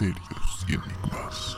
[0.00, 1.56] misterios y enigmas.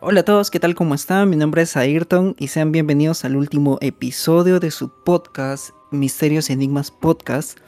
[0.00, 0.74] Hola a todos, ¿qué tal?
[0.74, 1.30] ¿Cómo están?
[1.30, 6.54] Mi nombre es Ayrton y sean bienvenidos al último episodio de su podcast Misterios y
[6.54, 7.58] Enigmas Podcast.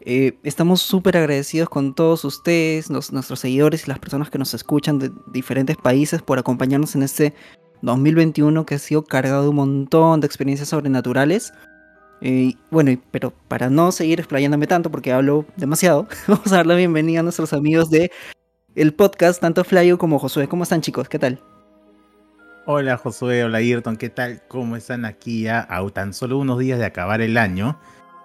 [0.00, 4.98] Eh, estamos súper agradecidos con todos ustedes, nuestros seguidores y las personas que nos escuchan
[4.98, 7.34] de diferentes países por acompañarnos en este
[7.82, 11.52] 2021 que ha sido cargado de un montón de experiencias sobrenaturales.
[12.20, 16.76] Eh, bueno, pero para no seguir explayándome tanto porque hablo demasiado, vamos a dar la
[16.76, 18.10] bienvenida a nuestros amigos de
[18.74, 20.48] el podcast, tanto Flavio como Josué.
[20.48, 21.08] ¿Cómo están chicos?
[21.08, 21.40] ¿Qué tal?
[22.64, 24.40] Hola Josué, hola Ayrton, ¿qué tal?
[24.46, 27.76] ¿Cómo están aquí ya a tan solo unos días de acabar el año?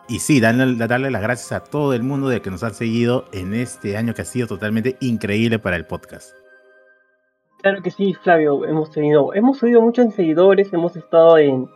[0.08, 3.26] Y sí, darle, darle las gracias a todo el mundo de que nos han seguido
[3.34, 6.36] en este año que ha sido totalmente increíble para el podcast.
[7.62, 11.70] Claro que sí, Flavio, hemos tenido, hemos subido muchos seguidores, hemos estado en,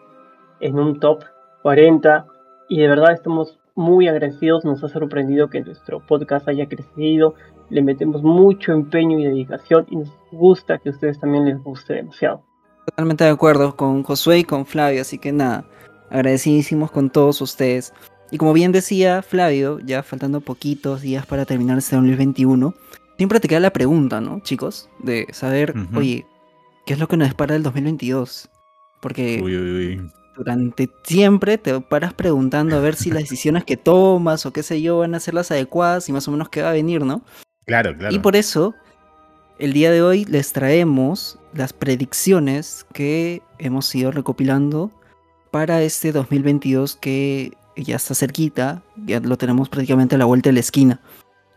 [0.59, 1.23] en un top
[1.63, 2.25] 40
[2.69, 7.35] y de verdad estamos muy agradecidos, nos ha sorprendido que nuestro podcast haya crecido,
[7.69, 11.93] le metemos mucho empeño y dedicación y nos gusta que a ustedes también les guste
[11.93, 12.43] demasiado.
[12.85, 15.65] Totalmente de acuerdo con Josué y con Flavio, así que nada,
[16.09, 17.93] agradecidísimos con todos ustedes.
[18.31, 22.73] Y como bien decía Flavio, ya faltando poquitos días para terminar este 2021,
[23.21, 24.89] siempre te queda la pregunta, ¿no, chicos?
[24.97, 26.25] De saber, oye,
[26.87, 28.49] ¿qué es lo que nos espera el 2022?
[28.99, 30.11] Porque Uy, uy, uy.
[30.35, 34.81] durante siempre te paras preguntando a ver si las decisiones que tomas o qué sé
[34.81, 37.21] yo van a ser las adecuadas y más o menos qué va a venir, ¿no?
[37.67, 38.15] Claro, claro.
[38.15, 38.73] Y por eso,
[39.59, 44.89] el día de hoy les traemos las predicciones que hemos ido recopilando
[45.51, 50.53] para este 2022 que ya está cerquita, ya lo tenemos prácticamente a la vuelta de
[50.53, 50.99] la esquina.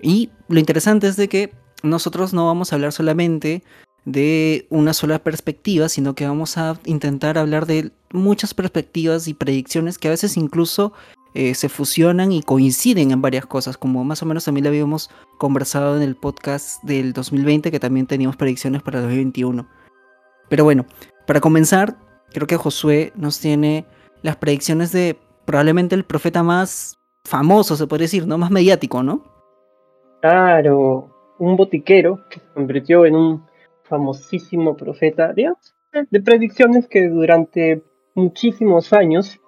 [0.04, 3.64] Y lo interesante es de que nosotros no vamos a hablar solamente
[4.04, 9.96] de una sola perspectiva, sino que vamos a intentar hablar de muchas perspectivas y predicciones
[9.96, 10.92] que a veces incluso
[11.32, 15.08] eh, se fusionan y coinciden en varias cosas, como más o menos también lo habíamos
[15.38, 19.66] conversado en el podcast del 2020, que también teníamos predicciones para el 2021.
[20.50, 20.84] Pero bueno,
[21.26, 21.96] para comenzar,
[22.30, 23.86] creo que Josué nos tiene
[24.20, 28.36] las predicciones de probablemente el profeta más famoso, se podría decir, ¿no?
[28.36, 29.33] Más mediático, ¿no?
[30.24, 33.44] Claro, un botiquero que se convirtió en un
[33.82, 37.82] famosísimo profeta, de predicciones que durante
[38.14, 39.38] muchísimos años,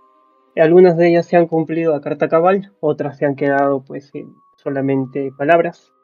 [0.54, 4.34] algunas de ellas se han cumplido a carta cabal, otras se han quedado pues en
[4.62, 5.94] solamente palabras.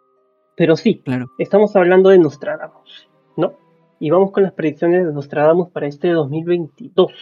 [0.56, 1.26] Pero sí, Claro.
[1.36, 3.52] estamos hablando de Nostradamus, ¿no?
[4.00, 7.12] Y vamos con las predicciones de Nostradamus para este 2022.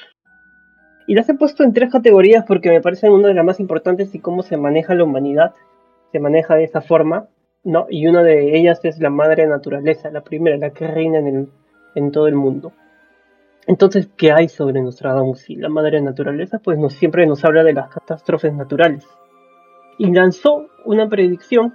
[1.09, 4.15] Y las he puesto en tres categorías porque me parecen una de las más importantes
[4.15, 5.53] y cómo se maneja la humanidad.
[6.13, 7.27] Se maneja de esa forma,
[7.65, 7.87] ¿no?
[7.91, 11.49] Y una de ellas es la madre naturaleza, la primera, la que reina en, el,
[11.95, 12.73] en todo el mundo.
[13.67, 16.59] Entonces, ¿qué hay sobre Nostradamus y la madre naturaleza?
[16.59, 19.07] Pues siempre nos habla de las catástrofes naturales.
[19.99, 21.75] Y lanzó una predicción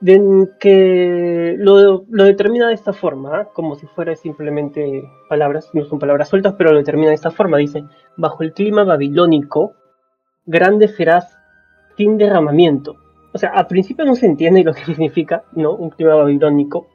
[0.00, 3.48] de que lo, lo determina de esta forma, ¿ah?
[3.52, 7.56] como si fuera simplemente palabras, no son palabras sueltas, pero lo determina de esta forma.
[7.56, 7.84] Dice,
[8.16, 9.74] bajo el clima babilónico,
[10.46, 11.36] grande serás
[11.96, 12.94] sin derramamiento.
[13.38, 15.72] O sea, al principio no se entiende lo que significa, ¿no?
[15.72, 16.88] Un clima babilónico.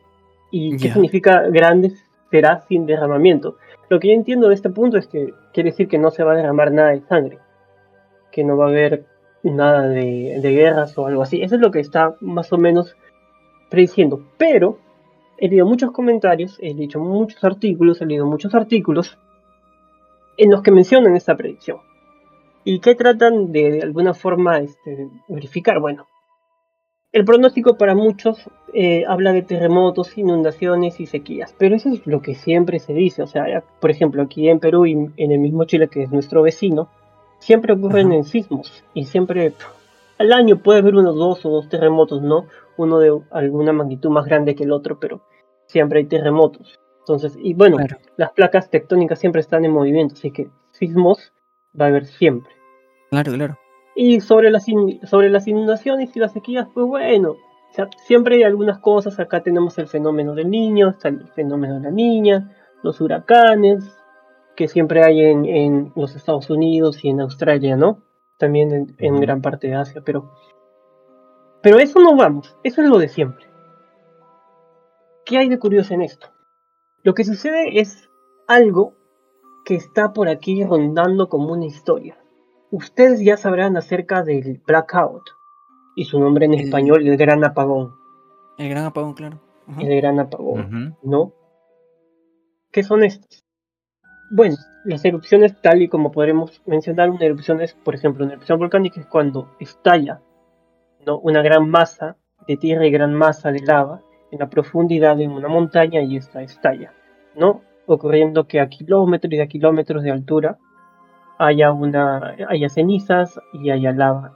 [0.52, 1.94] Y qué significa grande
[2.30, 3.56] será sin derramamiento.
[3.88, 6.34] Lo que yo entiendo de este punto es que quiere decir que no se va
[6.34, 7.40] a derramar nada de sangre.
[8.30, 9.06] Que no va a haber
[9.42, 11.42] nada de, de guerras o algo así.
[11.42, 12.98] Eso es lo que está más o menos
[13.70, 14.22] prediciendo.
[14.38, 14.80] Pero
[15.38, 19.18] he leído muchos comentarios, he leído muchos artículos, he leído muchos artículos
[20.36, 21.78] en los que mencionan esta predicción.
[22.66, 25.80] ¿Y qué tratan de, de alguna forma este, verificar?
[25.80, 26.06] Bueno,
[27.14, 32.22] el pronóstico para muchos eh, habla de terremotos, inundaciones y sequías, pero eso es lo
[32.22, 33.22] que siempre se dice.
[33.22, 36.12] O sea, ya, por ejemplo, aquí en Perú y en el mismo Chile, que es
[36.12, 36.90] nuestro vecino,
[37.38, 38.16] siempre ocurren Ajá.
[38.16, 39.54] en sismos y siempre
[40.18, 42.48] al año puede haber unos dos o dos terremotos, ¿no?
[42.78, 45.22] Uno de alguna magnitud más grande que el otro, pero
[45.68, 46.80] siempre hay terremotos.
[47.00, 47.98] Entonces, y bueno, Claro.
[48.18, 51.32] las placas tectónicas siempre están en movimiento, así que sismos
[51.80, 52.54] va a haber siempre.
[53.12, 53.58] Claro, claro.
[53.96, 54.66] Y sobre las,
[55.04, 59.20] sobre las inundaciones y las sequías, pues bueno, o sea, siempre hay algunas cosas.
[59.20, 62.52] Acá tenemos el fenómeno del niño, está el fenómeno de la niña,
[62.82, 63.84] los huracanes,
[64.56, 68.04] que siempre hay en, en los Estados Unidos y en Australia, ¿no?
[68.38, 70.32] También en, en gran parte de Asia, pero.
[71.62, 73.46] Pero eso no vamos, eso es lo de siempre.
[75.26, 76.28] ¿Qué hay de curioso en esto?
[77.04, 78.10] Lo que sucede es
[78.48, 78.96] algo
[79.66, 82.18] que está por aquí rondando como una historia.
[82.74, 85.22] Ustedes ya sabrán acerca del blackout
[85.96, 87.94] y su nombre en El- español, el gran apagón.
[88.58, 89.40] El gran apagón, claro.
[89.68, 89.80] Ajá.
[89.82, 90.98] El gran apagón.
[91.04, 91.34] ¿no?
[92.72, 93.44] ¿Qué son estos?
[94.32, 94.56] Bueno,
[94.86, 99.00] las erupciones, tal y como podremos mencionar, una erupción es, por ejemplo, una erupción volcánica
[99.00, 100.22] es cuando estalla
[101.06, 101.20] ¿no?
[101.20, 102.18] una gran masa
[102.48, 106.42] de tierra y gran masa de lava en la profundidad de una montaña y esta
[106.42, 106.92] estalla,
[107.36, 107.62] ¿no?
[107.86, 110.58] Ocurriendo que a kilómetros y a kilómetros de altura
[111.46, 114.34] haya, cenizas y haya lava.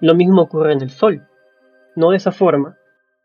[0.00, 1.26] Lo mismo ocurre en el Sol,
[1.96, 2.76] no de esa forma,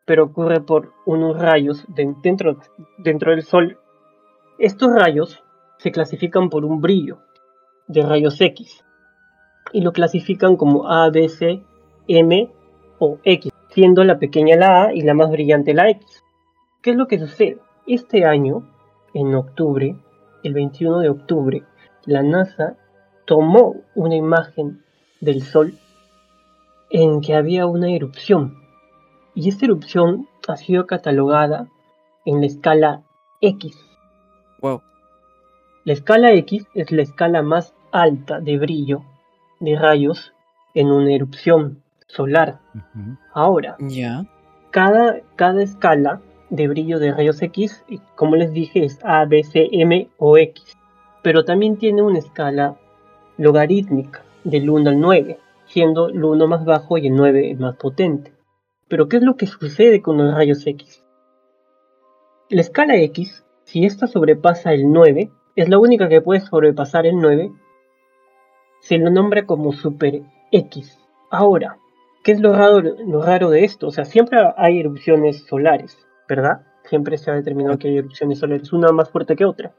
[0.06, 2.58] pero ocurre por unos rayos dentro,
[2.98, 3.78] dentro del Sol.
[4.58, 5.44] Estos rayos
[5.78, 7.20] se clasifican por un brillo
[7.88, 8.84] de rayos X
[9.72, 11.62] y lo clasifican como A, B, C,
[12.08, 12.50] M
[13.00, 16.24] o X, siendo la pequeña la A y la más brillante la X.
[16.82, 17.60] ¿Qué es lo que sucede?
[17.88, 18.68] Este año,
[19.14, 19.96] en octubre,
[20.44, 21.64] el 21 de octubre,
[22.06, 22.76] la NASA
[23.26, 24.84] tomó una imagen
[25.22, 25.78] del Sol
[26.90, 28.58] en que había una erupción.
[29.36, 31.68] Y esta erupción ha sido catalogada
[32.26, 33.04] en la escala
[33.42, 33.78] X.
[34.62, 34.82] Wow.
[35.86, 39.04] La escala X es la escala más alta de brillo
[39.60, 40.34] de rayos
[40.74, 42.60] en una erupción solar.
[43.34, 44.26] Ahora, Ya.
[44.72, 47.86] cada, cada escala de brillo de rayos X,
[48.16, 50.76] como les dije, es A, B, C, M o X.
[51.22, 52.78] Pero también tiene una escala
[53.38, 57.76] logarítmica del 1 al 9, siendo el 1 más bajo y el 9 el más
[57.76, 58.34] potente.
[58.88, 61.04] Pero ¿qué es lo que sucede con los rayos X?
[62.50, 67.18] La escala X, si esta sobrepasa el 9, es la única que puede sobrepasar el
[67.18, 67.52] 9,
[68.82, 71.00] se lo nombra como super X.
[71.30, 71.78] Ahora,
[72.24, 73.88] ¿qué es lo raro, lo raro de esto?
[73.88, 76.66] O sea, siempre hay erupciones solares, ¿verdad?
[76.86, 79.76] Siempre se ha determinado que hay erupciones solares, una más fuerte que otra.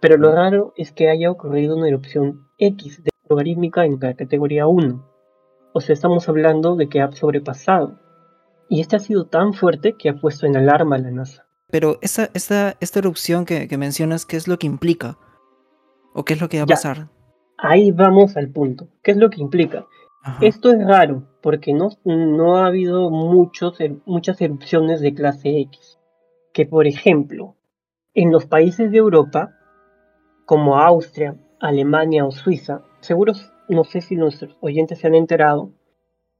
[0.00, 4.66] Pero lo raro es que haya ocurrido una erupción X de logarítmica en la categoría
[4.66, 5.04] 1.
[5.72, 7.98] O sea, estamos hablando de que ha sobrepasado.
[8.68, 11.46] Y este ha sido tan fuerte que ha puesto en alarma a la NASA.
[11.70, 15.18] Pero esta, esta, esta erupción que, que mencionas, ¿qué es lo que implica?
[16.14, 16.74] ¿O qué es lo que va a Ya.
[16.76, 17.08] pasar?
[17.58, 18.88] Ahí vamos al punto.
[19.02, 19.86] ¿Qué es lo que implica?
[20.22, 20.38] Ajá.
[20.46, 25.98] Esto es raro porque no, no ha habido muchos, er- muchas erupciones de clase X.
[26.52, 27.56] Que por ejemplo,
[28.14, 29.54] en los países de Europa,
[30.48, 35.72] como Austria, Alemania o Suiza, seguros, no sé si nuestros oyentes se han enterado,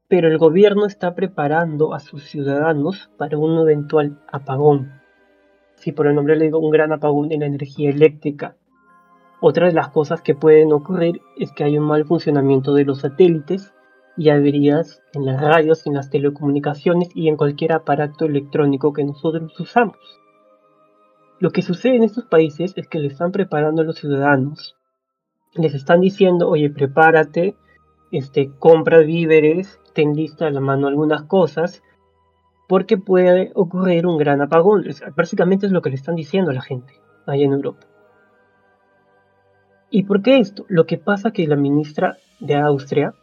[0.09, 5.03] pero el gobierno está preparando a sus ciudadanos para un eventual apagón.
[5.75, 8.57] Si por el nombre le digo un gran apagón en la energía eléctrica.
[9.43, 13.01] Otra de las cosas que pueden ocurrir es que hay un mal funcionamiento de los
[13.01, 13.75] satélites
[14.17, 19.61] y averías en las radios, en las telecomunicaciones y en cualquier aparato electrónico que nosotros
[19.61, 19.99] usamos.
[21.41, 24.77] Lo que sucede en estos países es que le están preparando a los ciudadanos.
[25.55, 27.57] Les están diciendo, oye, prepárate,
[28.11, 31.83] este, compra víveres, ten lista a la mano algunas cosas,
[32.69, 34.87] porque puede ocurrir un gran apagón.
[34.87, 36.95] Es- Básicamente es lo que le están diciendo a la gente
[37.27, 37.87] allá en Europa.
[39.91, 40.65] ¿Y por qué esto?
[40.69, 43.15] Lo que pasa que la ministra de Austria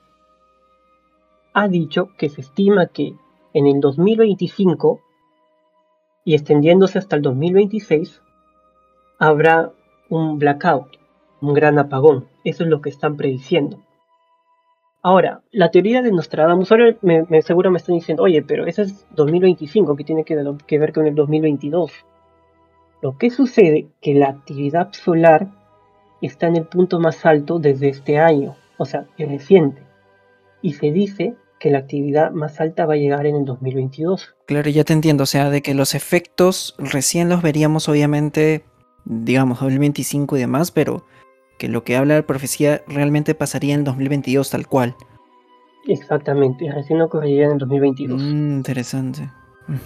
[1.53, 3.13] ha dicho que se estima que
[3.53, 5.01] en el 2025
[6.25, 8.21] y extendiéndose hasta el 2026
[9.19, 9.71] habrá
[10.09, 10.97] un blackout,
[11.39, 12.27] un gran apagón.
[12.43, 13.79] Eso es lo que están prediciendo.
[15.01, 18.81] Ahora, la teoría de Nostradamus, ahora me, me seguro me están diciendo, oye, pero ese
[18.81, 21.91] es 2025, que tiene que, ver con el 2022.
[23.03, 25.47] Lo que sucede que la actividad solar
[26.21, 29.83] está en el punto más alto desde este año, o sea, reciente.
[30.63, 34.35] Y se dice que la actividad más alta va a llegar en el 2022.
[34.45, 35.23] Claro, ya te entiendo.
[35.23, 38.65] O sea, de que los efectos recién los veríamos, obviamente,
[39.05, 41.05] digamos, 2025 y demás, pero
[41.57, 44.95] que lo que habla la profecía realmente pasaría en el 2022 tal cual.
[45.87, 48.21] Exactamente, recién ocurriría en el 2022.
[48.21, 49.29] Mm, interesante.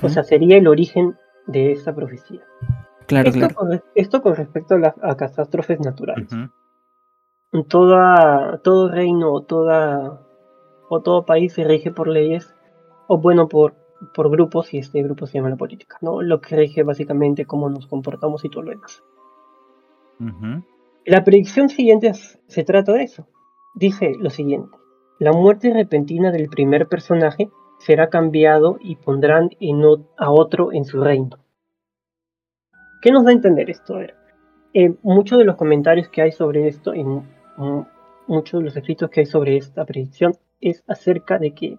[0.01, 1.15] O sea, sería el origen
[1.47, 2.41] de esa profecía.
[3.07, 3.55] claro, esto, claro.
[3.55, 6.27] Con, esto con respecto a, las a catástrofes naturales.
[7.67, 10.21] Toda, todo reino o, toda,
[10.89, 12.53] o todo país se rige por leyes,
[13.08, 13.75] o bueno, por,
[14.13, 16.22] por grupos, y este grupo se llama la política, ¿no?
[16.22, 19.03] Lo que rige básicamente cómo nos comportamos y todo lo demás.
[20.19, 20.63] Ujú.
[21.05, 23.27] La predicción siguiente es- se trata de eso.
[23.75, 24.77] Dice lo siguiente.
[25.19, 29.81] La muerte repentina del primer personaje será cambiado y pondrán en
[30.17, 31.38] a otro en su reino.
[33.01, 33.96] ¿Qué nos da a entender esto?
[33.96, 34.15] A ver,
[34.74, 37.24] eh, muchos de los comentarios que hay sobre esto y mu-
[37.58, 37.86] mu-
[38.27, 41.78] muchos de los escritos que hay sobre esta predicción es acerca de que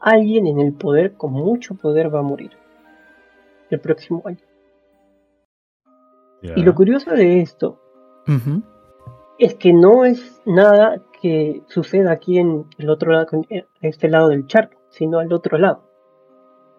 [0.00, 2.52] alguien en el poder con mucho poder va a morir
[3.70, 4.38] el próximo año.
[6.42, 7.80] Y lo curioso de esto
[9.38, 14.28] es que no es nada que suceda aquí en el otro lado, en este lado
[14.28, 15.84] del charco, sino al otro lado.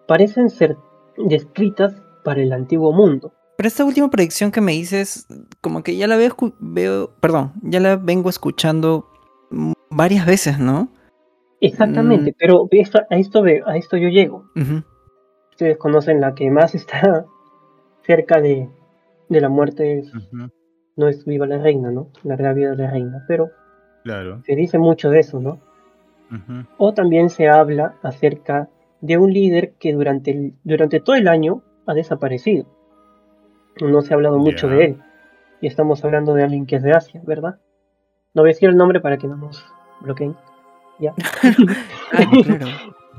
[0.06, 0.76] Parecen ser
[1.16, 1.94] descritas
[2.24, 3.32] para el antiguo mundo.
[3.56, 5.26] Pero esta última predicción que me dices,
[5.60, 9.06] como que ya la veo, veo perdón, ya la vengo escuchando
[9.90, 10.88] varias veces, ¿no?
[11.60, 12.34] Exactamente, Mm.
[12.38, 14.44] pero esto- a, esto, a esto yo llego.
[14.56, 14.82] Ujú.
[15.50, 17.26] Ustedes conocen la que más está
[18.02, 18.68] cerca de,
[19.28, 20.12] de la muerte, es-
[20.96, 22.08] no es Viva la Reina, ¿no?
[22.24, 23.50] Larga vida de la Reina, pero
[24.04, 24.42] Claro.
[24.44, 25.60] se dice mucho de eso, ¿no?
[26.78, 28.68] O también se habla acerca
[29.00, 32.66] de un líder que durante, el- durante todo el año ha desaparecido.
[33.80, 35.02] No se ha hablado mucho de él.
[35.60, 37.58] Y estamos hablando de alguien que es de Asia, ¿verdad?
[38.34, 39.64] No voy a decir el nombre para que no nos
[40.02, 40.36] bloqueen.
[41.00, 41.14] Ya.
[42.12, 42.66] Ah, claro.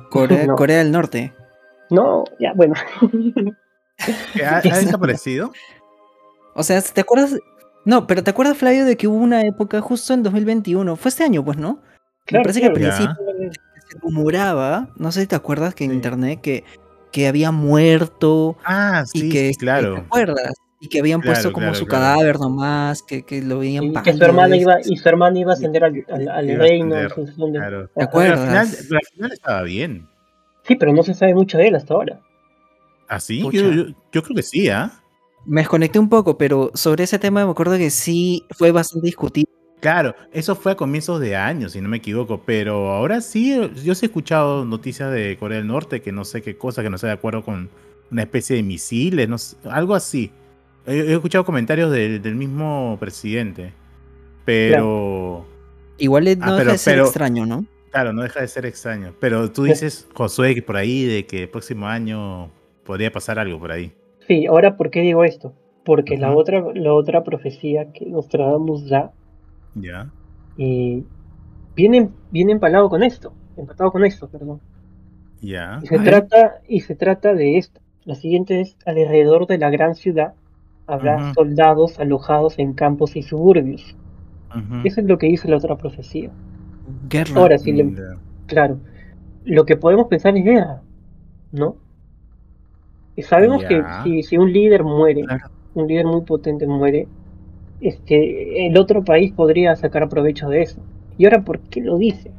[0.09, 0.55] Corea, No.
[0.55, 1.33] Corea del Norte.
[1.89, 2.73] No, ya, bueno.
[4.33, 5.51] ¿Que ¿Ha, ha desaparecido?
[6.55, 7.35] O sea, ¿te acuerdas?
[7.85, 10.95] No, pero ¿te acuerdas, Flavio, de que hubo una época justo en 2021?
[10.95, 11.81] Fue este año, pues, ¿no?
[12.25, 13.15] Claro, Me parece que al principio
[13.89, 15.95] se rumoraba, no sé si te acuerdas que en Sí.
[15.95, 16.63] internet que,
[17.11, 19.97] que había muerto Ah, y sí, que sí, este, ¿te claro.
[19.97, 20.53] acuerdas?
[20.83, 22.03] Y que habían puesto como claro, su claro.
[22.03, 25.51] cadáver nomás, que, que lo veían Y que su hermana iba, y su hermana iba
[25.51, 26.95] a ascender al, al, reino.
[26.95, 27.89] ascender.
[27.95, 28.07] ¿Te.
[28.07, 30.07] Pero al, final, pero al final estaba bien.
[30.63, 32.19] Sí, pero no se sabe mucho de él hasta ahora.
[33.07, 33.41] ¿Ah, sí?
[33.41, 34.91] Yo, yo, yo creo que sí, ¿ah?
[35.45, 39.47] Me desconecté un poco, pero sobre ese tema me acuerdo que sí fue bastante discutido.
[39.81, 43.95] Claro, eso fue a comienzos de año, si no me equivoco, pero ahora sí, yo
[43.95, 46.95] sí he escuchado noticias de Corea del Norte, que no sé qué cosa, que no
[46.95, 47.69] está de acuerdo con
[48.11, 50.31] una especie de misiles, no sé, algo así.
[50.85, 53.73] He, he escuchado comentarios del- del mismo presidente,
[54.45, 55.45] pero
[55.97, 57.65] Igual es- Ah, no pero- deja de ser pero- extraño, ¿no?
[57.91, 59.13] claro, no deja de ser extraño.
[59.19, 62.49] Pero tú dices, Josué, que por ahí, de que el próximo año
[62.85, 63.93] podría pasar algo por ahí.
[64.27, 65.53] Sí, ahora, ¿por qué digo esto?
[65.85, 66.39] Porque la, Ujú.
[66.39, 69.11] otra, la otra profecía que Nostradamus da
[69.75, 70.09] ¿Ya?
[70.57, 71.03] eh,
[71.75, 73.33] viene, viene empalado con esto.
[73.57, 74.59] Empatado con esto, perdón.
[75.41, 75.79] ¿Ya?
[75.83, 77.79] Y se, trata, y se trata de esto.
[78.05, 80.33] La siguiente es, alrededor de la gran ciudad
[80.87, 83.95] habrá soldados alojados en campos y suburbios.
[84.83, 86.29] Eso es lo que dice la otra profecía.
[87.09, 87.31] Guerra.
[87.35, 88.17] Ahora, si le, Ya.
[88.47, 88.77] claro,
[89.45, 90.81] lo que podemos pensar es guerra,
[91.53, 91.75] ¿no?
[93.15, 95.49] Y sabemos que si, si un líder muere, Claro.
[95.75, 97.07] un líder muy potente muere,
[97.79, 100.81] este, el otro país podría sacar provecho de eso.
[101.17, 102.31] ¿Y ahora por qué lo dice?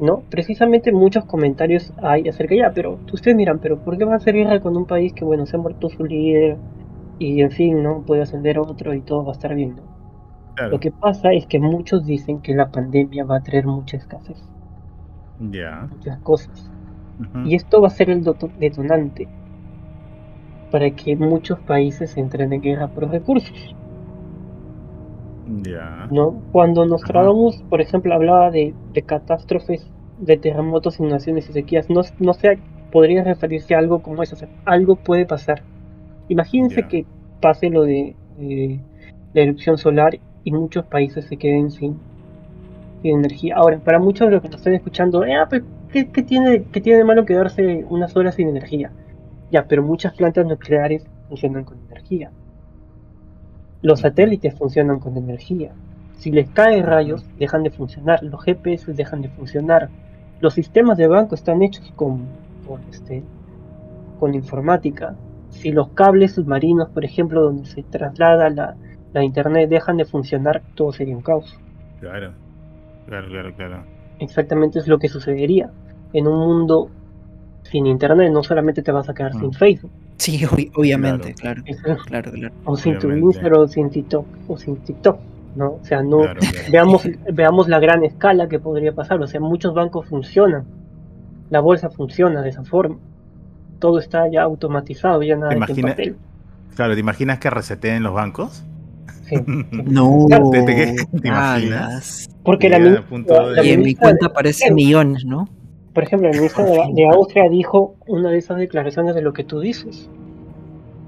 [0.00, 0.22] ¿No?
[0.30, 4.34] Precisamente muchos comentarios hay acerca ya, pero ustedes miran, pero ¿por qué va a hacer
[4.34, 6.56] guerra con un país que, bueno, se ha muerto su líder
[7.20, 8.04] y, en fin, ¿no?
[8.04, 9.84] Puede ascender otro y todo va a estar bien, ¿no?
[10.56, 10.72] Claro.
[10.72, 14.52] Lo que pasa es que muchos dicen que la pandemia va a traer mucha escasez,
[15.38, 15.90] Ya.
[15.90, 16.72] muchas cosas.
[17.44, 18.22] Y esto va a ser el
[18.58, 19.34] detonante
[20.70, 23.76] para que muchos países entren en guerra por recursos.
[25.44, 26.06] Ya.
[26.10, 26.42] ¿no?
[26.52, 32.34] Cuando Nostradamus, por ejemplo, hablaba de, de catástrofes, de terremotos, inundaciones y sequías, no, no
[32.34, 35.66] sé, podría referirse a algo como eso, o sea, algo puede pasar.
[36.30, 37.04] Imagínense que
[37.40, 38.78] pase lo de, de
[39.34, 41.98] la erupción solar y muchos países se queden sin,
[43.02, 43.56] sin energía.
[43.56, 46.80] Ahora, para muchos de los que nos están escuchando, "Ah, pues, ¿qué, qué tiene, ¿qué
[46.80, 48.92] tiene de malo quedarse unas horas sin energía?
[49.50, 52.30] Ya, pero muchas plantas nucleares funcionan con energía.
[53.82, 55.72] Los satélites funcionan con energía.
[56.16, 58.22] Si les caen rayos, dejan de funcionar.
[58.22, 59.88] Los GPS dejan de funcionar.
[60.40, 62.26] Los sistemas de banco están hechos con,
[62.68, 63.24] con, este,
[64.20, 65.16] con informática.
[65.60, 68.74] Si los cables submarinos, por ejemplo, donde se traslada la,
[69.12, 71.58] la internet, dejan de funcionar, todo sería un caos.
[72.00, 72.32] Claro.
[73.06, 73.84] Claro, claro, claro.
[74.18, 75.70] Exactamente es lo que sucedería.
[76.12, 76.88] En un mundo
[77.62, 79.40] sin internet, no solamente te vas a quedar Mm.
[79.40, 81.62] sin Facebook, Sí, obvi- obviamente, claro.
[82.06, 82.54] Claro, claro.
[82.64, 83.26] o sin tu Obviamente.
[83.26, 85.18] Instagram, o sin TikTok, o sin TikTok,
[85.56, 85.70] ¿no?
[85.72, 86.66] O sea, no, Claro, claro.
[86.70, 89.20] veamos, veamos la gran escala que podría pasar.
[89.22, 90.64] O sea, muchos bancos funcionan.
[91.48, 92.96] La bolsa funciona de esa forma.
[93.80, 96.16] Todo está ya automatizado, ya nada ¿Te que en imagina- papel.
[96.76, 98.62] Claro, ¿te imaginas que reseteen los bancos?
[99.28, 99.36] Sí.
[99.72, 100.26] No.
[100.52, 102.28] ¿Te- te- te imaginas?
[102.44, 105.48] Porque la, la- de- la Y en mi cuenta de- aparecen millones, ¿no?
[105.92, 109.42] por ejemplo, el ministro de, de Austria dijo una de esas declaraciones de lo que
[109.42, 110.08] tú dices.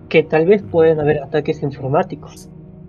[0.08, 2.48] Que tal vez pueden haber ataques informáticos.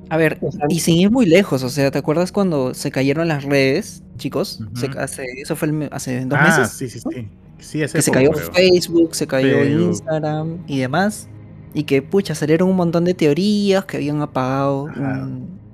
[0.10, 2.92] A ver, O sea, y sin ir muy lejos, o sea, ¿te acuerdas cuando se
[2.92, 4.60] cayeron las redes, chicos?
[4.76, 6.72] Se- hace, eso fue el hace dos ah, meses.
[6.74, 7.30] sí, sí, sí.
[7.64, 8.52] Sí, que se cayó creo.
[8.52, 9.88] Facebook, se cayó Facebook.
[9.90, 11.28] Instagram y demás.
[11.74, 14.88] Y que, pucha, salieron un montón de teorías que habían apagado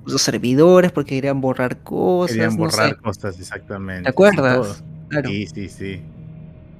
[0.06, 2.34] los servidores porque querían borrar cosas.
[2.36, 2.96] Querían no borrar sé.
[2.96, 4.04] cosas, exactamente.
[4.04, 4.82] ¿Te acuerdas?
[5.08, 5.28] Claro.
[5.28, 6.00] Sí, sí, sí.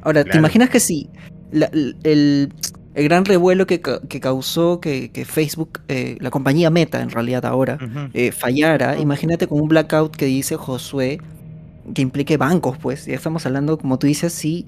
[0.02, 1.10] Ahora, ¿te imaginas que si
[1.52, 2.52] la- el, el-
[2.94, 7.78] gran revuelo que, que causó que, que Facebook, eh, la compañía Meta en realidad ahora,
[8.14, 11.20] eh, fallara, imagínate con un blackout que dice Josué,
[11.94, 14.66] que implique bancos, pues, ya estamos hablando, como tú dices, sí,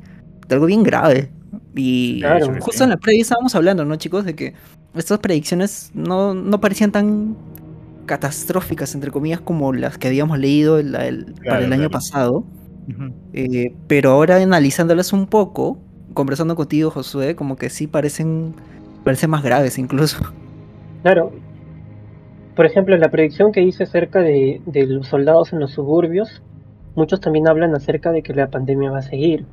[0.49, 1.31] de algo bien grave.
[1.75, 2.47] Y Claro.
[2.61, 2.85] justo sí.
[2.85, 4.25] en la previa estábamos hablando, ¿no, chicos?
[4.25, 4.55] De que
[4.95, 7.37] estas predicciones no, no parecían tan
[8.07, 12.45] catastróficas, entre comillas, como las que habíamos leído el- el- para Claro, el año pasado.
[13.33, 15.79] Eh, pero ahora analizándolas un poco,
[16.15, 18.55] conversando contigo, Josué, como que sí parecen,
[19.05, 20.19] parecen más graves incluso.
[21.03, 21.33] Claro.
[22.57, 26.43] Por ejemplo, la predicción que hice acerca de, de los soldados en los suburbios,
[26.97, 29.47] muchos también hablan acerca de que la pandemia va a seguir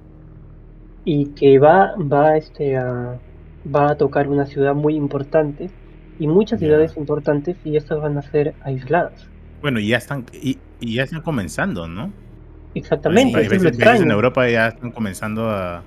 [1.06, 3.20] y que va, va, este, a,
[3.66, 5.72] va a tocar una ciudad muy importante
[6.20, 9.32] y muchas ciudades importantes y estas van a ser aisladas.
[9.62, 12.14] Bueno, y ya están, y, y ya están comenzando, ¿no?
[12.74, 14.12] Exactamente, Hay veces, veces en.
[14.12, 15.84] Europa ya están comenzando a,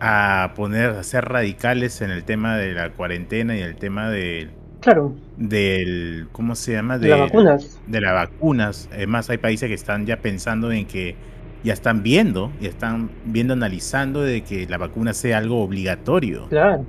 [0.00, 4.50] a poner, a ser radicales en el tema de la cuarentena y el tema de,
[4.80, 6.98] Claro, del, ¿cómo se llama?
[6.98, 7.80] de las vacunas.
[7.86, 8.88] de las vacunas.
[8.92, 11.16] Además, hay países que están ya pensando en que
[11.64, 16.88] ya están viendo, ya están viendo, analizando de que la vacuna sea algo obligatorio Claro,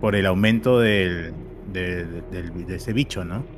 [0.00, 3.48] por el aumento del, de, de- del- de ese bicho, ¿no?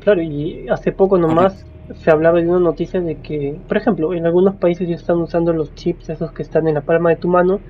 [0.00, 4.26] claro, y hace poco nomás se hablaba de una noticia de que, por ejemplo, en
[4.26, 7.28] algunos países ya están usando los chips esos que están en la palma de tu
[7.28, 7.64] mano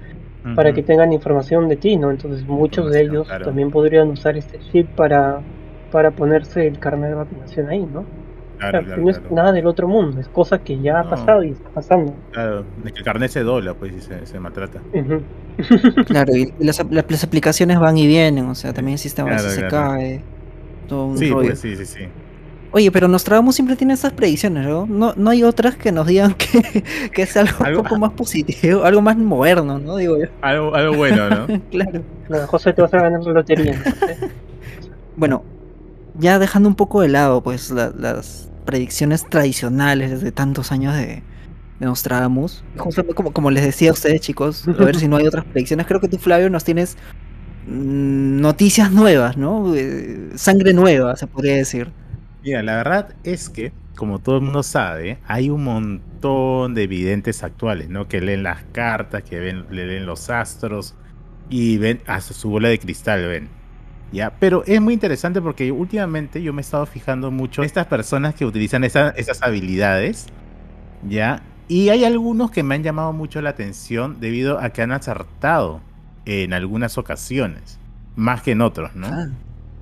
[0.55, 2.11] para que tengan información de ti, ¿no?
[2.12, 3.43] Entonces muchos de ellos claro.
[3.43, 5.47] también podrían usar este chip para,
[5.91, 8.11] para ponerse el carnet de vacunación ahí, ¿no?
[8.58, 9.34] Claro, no es claro.
[9.34, 11.11] nada del otro mundo, es cosa que ya ha No.
[11.11, 12.14] pasado y está pasando.
[12.32, 14.80] Claro, es que el carnet se dobla, pues, y se, se maltrata.
[16.06, 19.66] Claro, y las, las aplicaciones van y vienen, o sea, también el sistema Claro, se
[19.66, 19.70] claro.
[19.70, 20.20] cae.
[20.88, 21.49] Todo un Sí, rollo.
[21.49, 22.00] pues, sí, sí, sí.
[22.73, 24.84] Oye, pero Nostradamus siempre tiene estas predicciones, ¿no?
[24.87, 26.82] No, no hay otras que nos digan que,
[27.12, 29.96] que es algo, Algo- un poco más positivo, algo más moderno, ¿no?
[29.96, 30.26] Digo yo.
[30.42, 31.46] Algo, algo bueno, ¿no?
[31.70, 32.02] Claro.
[32.49, 33.80] José, te vas a ganar la lotería.
[35.16, 35.44] Bueno,
[36.14, 41.23] ya dejando un poco de lado, pues, la- las predicciones tradicionales de tantos años de,
[41.80, 42.64] de Nostradamus.
[43.14, 45.87] Como, como les decía a ustedes, chicos, a ver si no hay otras predicciones.
[45.87, 46.97] Creo que tú, Flavio, nos tienes
[47.66, 49.75] mm, noticias nuevas, ¿no?
[49.75, 51.93] Eh, sangre nueva, se podría decir.
[52.43, 57.43] Mira, la verdad es que, como todo el mundo sabe, hay un montón de videntes
[57.43, 58.08] actuales, ¿no?
[58.08, 60.95] Que leen las cartas, que leen los astros
[61.49, 63.53] y ven hasta su bola de cristal, ven.
[64.15, 67.87] Ya, pero es muy interesante porque últimamente yo me he estado fijando mucho en estas
[67.87, 70.27] personas que utilizan esa- esas habilidades,
[71.03, 74.93] ya, y hay algunos que me han llamado mucho la atención debido a que han
[74.93, 75.81] acertado
[76.27, 77.81] en algunas ocasiones,
[78.17, 79.09] más que en otros, ¿no?
[79.09, 79.29] Ah,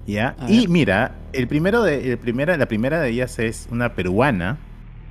[0.06, 0.36] ¿ya?
[0.48, 4.58] Y mira, el primero de, el primera, la primera de ellas es una peruana,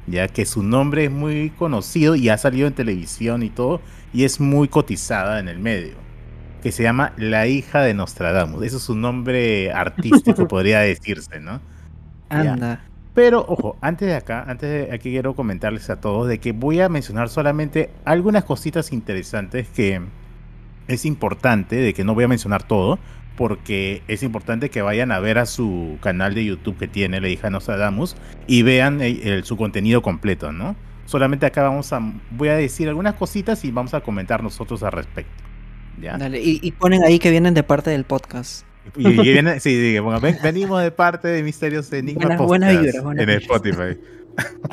[0.07, 3.81] ya que su nombre es muy conocido y ha salido en televisión y todo,
[4.13, 5.95] y es muy cotizada en el medio,
[6.61, 8.63] que se llama La hija de Nostradamus.
[8.63, 11.59] Eso es su nombre artístico, podría decirse, ¿no?
[12.29, 12.53] Ya.
[12.53, 12.81] anda.
[13.13, 16.79] Pero, ojo, antes de acá, antes de aquí quiero comentarles a todos de que voy
[16.79, 19.99] a mencionar solamente algunas cositas interesantes que
[20.87, 22.99] es importante, de que no voy a mencionar todo,
[23.35, 27.27] porque es importante que vayan a ver a su canal de YouTube que tiene la
[27.27, 28.15] hija de Nostradamus
[28.47, 30.75] y vean el- el- su contenido completo, ¿no?
[31.05, 31.99] Solamente acá vamos a,
[32.31, 35.43] voy a decir algunas cositas y vamos a comentar nosotros al respecto.
[35.99, 36.17] ¿Ya?
[36.17, 38.65] Dale, y, y ponen ahí que vienen de parte del podcast.
[38.97, 42.63] Y, y viene, sí, sí, bueno, ven- venimos de parte de Misterios Enigma Podcast
[43.19, 43.29] en.
[43.29, 43.97] Spotify.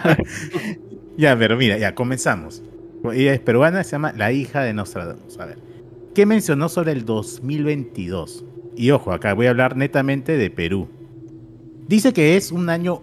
[1.17, 2.63] ya, pero mira, ya comenzamos.
[3.13, 5.39] Ella es peruana, se llama La hija de Nostradamus.
[5.39, 5.59] A ver,
[6.15, 8.45] ¿qué mencionó sobre el 2022?
[8.77, 10.89] Y ojo, acá voy a hablar netamente de Perú.
[11.87, 13.03] Dice que es un año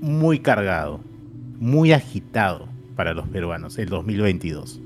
[0.00, 1.00] muy cargado,
[1.58, 4.80] muy agitado para los peruanos, el 2022.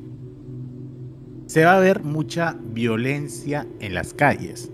[1.55, 4.73] Se va a ver mucha violencia en las calles.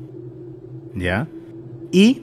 [0.94, 1.28] ¿Ya?
[1.92, 2.22] Y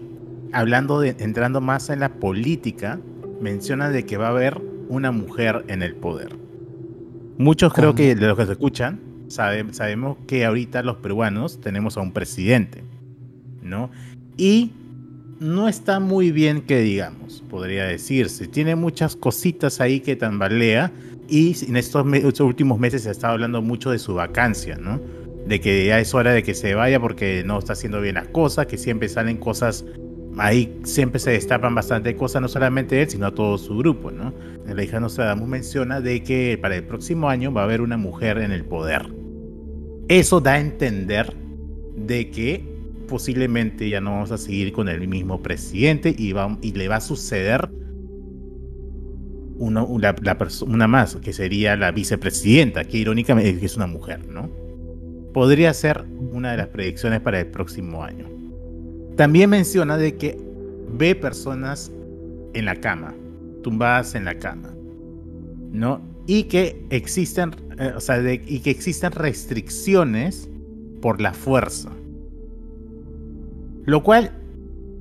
[0.51, 2.99] hablando de, entrando más en la política,
[3.39, 6.35] menciona de que va a haber una mujer en el poder.
[7.37, 11.95] Muchos creo que de los que se escuchan, sabe- sabemos que ahorita los peruanos tenemos
[11.95, 12.81] a un presidente,
[13.61, 13.91] ¿no?
[14.37, 14.71] Y
[15.39, 18.47] no está muy bien que digamos, podría decirse.
[18.47, 20.91] Tiene muchas cositas ahí que tambalea
[21.27, 22.05] y en estos,
[22.39, 25.01] últimos meses se está hablando mucho de su vacancia, ¿no?
[25.45, 28.27] De que ya es hora de que se vaya porque no está haciendo bien las
[28.29, 29.85] cosas, que siempre salen cosas,
[30.37, 34.33] ahí siempre se destapan bastante cosas, no solamente él, sino todo su grupo, ¿no?
[34.65, 38.37] La hija Nostradamus menciona de que para el próximo año va a haber una mujer
[38.39, 39.13] en el poder.
[40.07, 41.33] Eso da a entender
[41.95, 46.73] de que posiblemente ya no vamos a seguir con el mismo presidente y, va, y
[46.73, 47.69] le va a suceder
[49.59, 49.85] una,
[50.21, 54.49] la- una más, que sería la vicepresidenta, que irónicamente es una mujer, ¿no?
[55.33, 58.25] Podría ser una de las predicciones para el próximo año.
[59.15, 60.37] También menciona de que
[60.97, 61.91] ve personas
[62.53, 63.13] en la cama,
[63.63, 64.73] tumbadas en la cama,
[65.71, 66.01] ¿no?
[66.27, 70.49] Y que existen, eh, o sea, y que existen restricciones
[71.01, 71.91] por la fuerza.
[73.85, 74.31] Lo cual,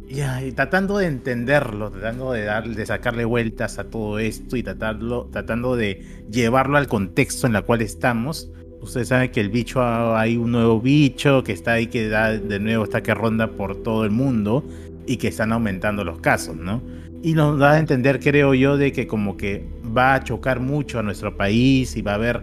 [0.08, 5.28] y tratando de entenderlo, tratando de, dar, de sacarle vueltas a todo esto y tratarlo,
[5.32, 9.82] tratando de llevarlo al contexto en el cual estamos, ustedes saben que el bicho,
[10.16, 13.82] hay un nuevo bicho que está ahí, que da de nuevo, está que ronda por
[13.82, 14.64] todo el mundo
[15.06, 16.82] y que están aumentando los casos, ¿no?
[17.22, 19.66] Y nos da a entender, creo yo, de que como que
[19.96, 22.42] va a chocar mucho a nuestro país y va a haber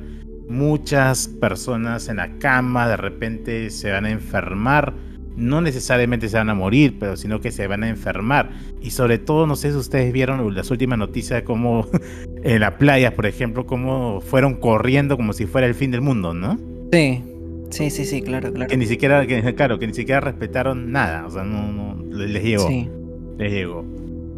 [0.49, 4.93] muchas personas en la cama, de repente se van a enfermar,
[5.35, 8.51] no necesariamente se van a morir, pero sino que se van a enfermar.
[8.81, 11.87] Y sobre todo, no sé si ustedes vieron las últimas noticias de cómo
[12.43, 16.33] en la playa, por ejemplo, cómo fueron corriendo como si fuera el fin del mundo,
[16.33, 16.59] ¿no?
[16.91, 17.23] Sí,
[17.69, 18.69] sí, sí, sí, claro, claro.
[18.69, 22.43] Que ni siquiera, que, claro, que ni siquiera respetaron nada, o sea, no, no les
[22.43, 22.67] llegó.
[22.67, 22.89] Sí.
[23.37, 23.85] Les llegó.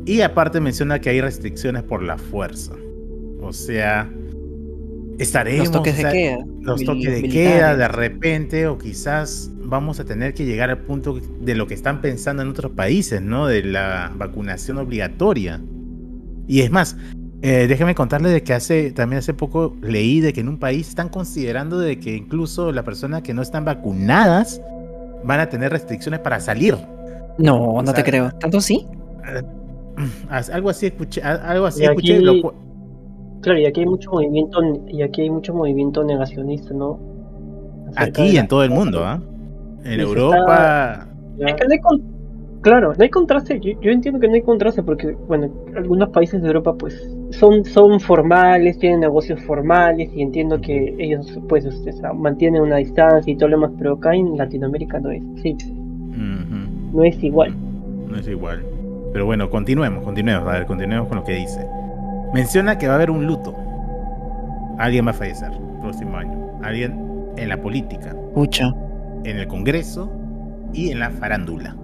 [0.06, 2.74] Y aparte menciona que hay restricciones por la fuerza.
[3.42, 4.10] O sea,
[5.20, 5.68] estaremos.
[5.68, 6.38] Los toques o sea, de queda.
[6.62, 7.32] los toques de militares.
[7.54, 11.74] queda de repente, o quizás vamos a tener que llegar al punto de lo que
[11.74, 13.48] están pensando en otros países, ¿no?
[13.48, 15.62] De la vacunación obligatoria.
[16.48, 16.96] Y es más,
[17.42, 20.90] eh, déjeme contarle de que hace también hace poco leí de que en un país
[20.90, 24.62] están considerando de que incluso las personas que no están vacunadas
[25.24, 26.76] van a tener restricciones para salir.
[27.38, 28.32] No, no te creo.
[28.40, 28.86] ¿Tanto sí?
[30.30, 32.54] Algo así escuché, algo así Y escuché, aquí- lo cu-
[33.42, 37.00] Claro, y aquí hay mucho movimiento, y aquí hay mucho movimiento negacionista, ¿no?
[37.90, 39.22] Acerca aquí la- en todo el mundo, ¿ah?
[39.84, 41.08] En Sí, se Europa,
[41.40, 42.16] Es que no hay con-
[42.62, 43.60] Claro, no hay contraste.
[43.60, 47.64] Yo, yo entiendo que no hay contraste porque, bueno, algunos países de Europa, pues, son,
[47.64, 52.78] son formales, tienen negocios formales y entiendo que ellos, pues, este, o sea, mantienen una
[52.78, 57.24] distancia y todo lo demás, pero acá en Latinoamérica no es así, ujú, no es
[57.24, 57.54] igual.
[58.10, 58.64] no es igual.
[59.14, 61.68] Pero bueno, continuemos, continuemos, a ver, continuemos con lo que dice.
[62.36, 63.56] Menciona que va a haber un luto.
[64.78, 66.60] Alguien va a fallecer el próximo año.
[66.62, 67.00] Alguien
[67.38, 68.74] en la política, Pucha.
[69.24, 70.12] en el Congreso
[70.74, 71.78] y en la farándula.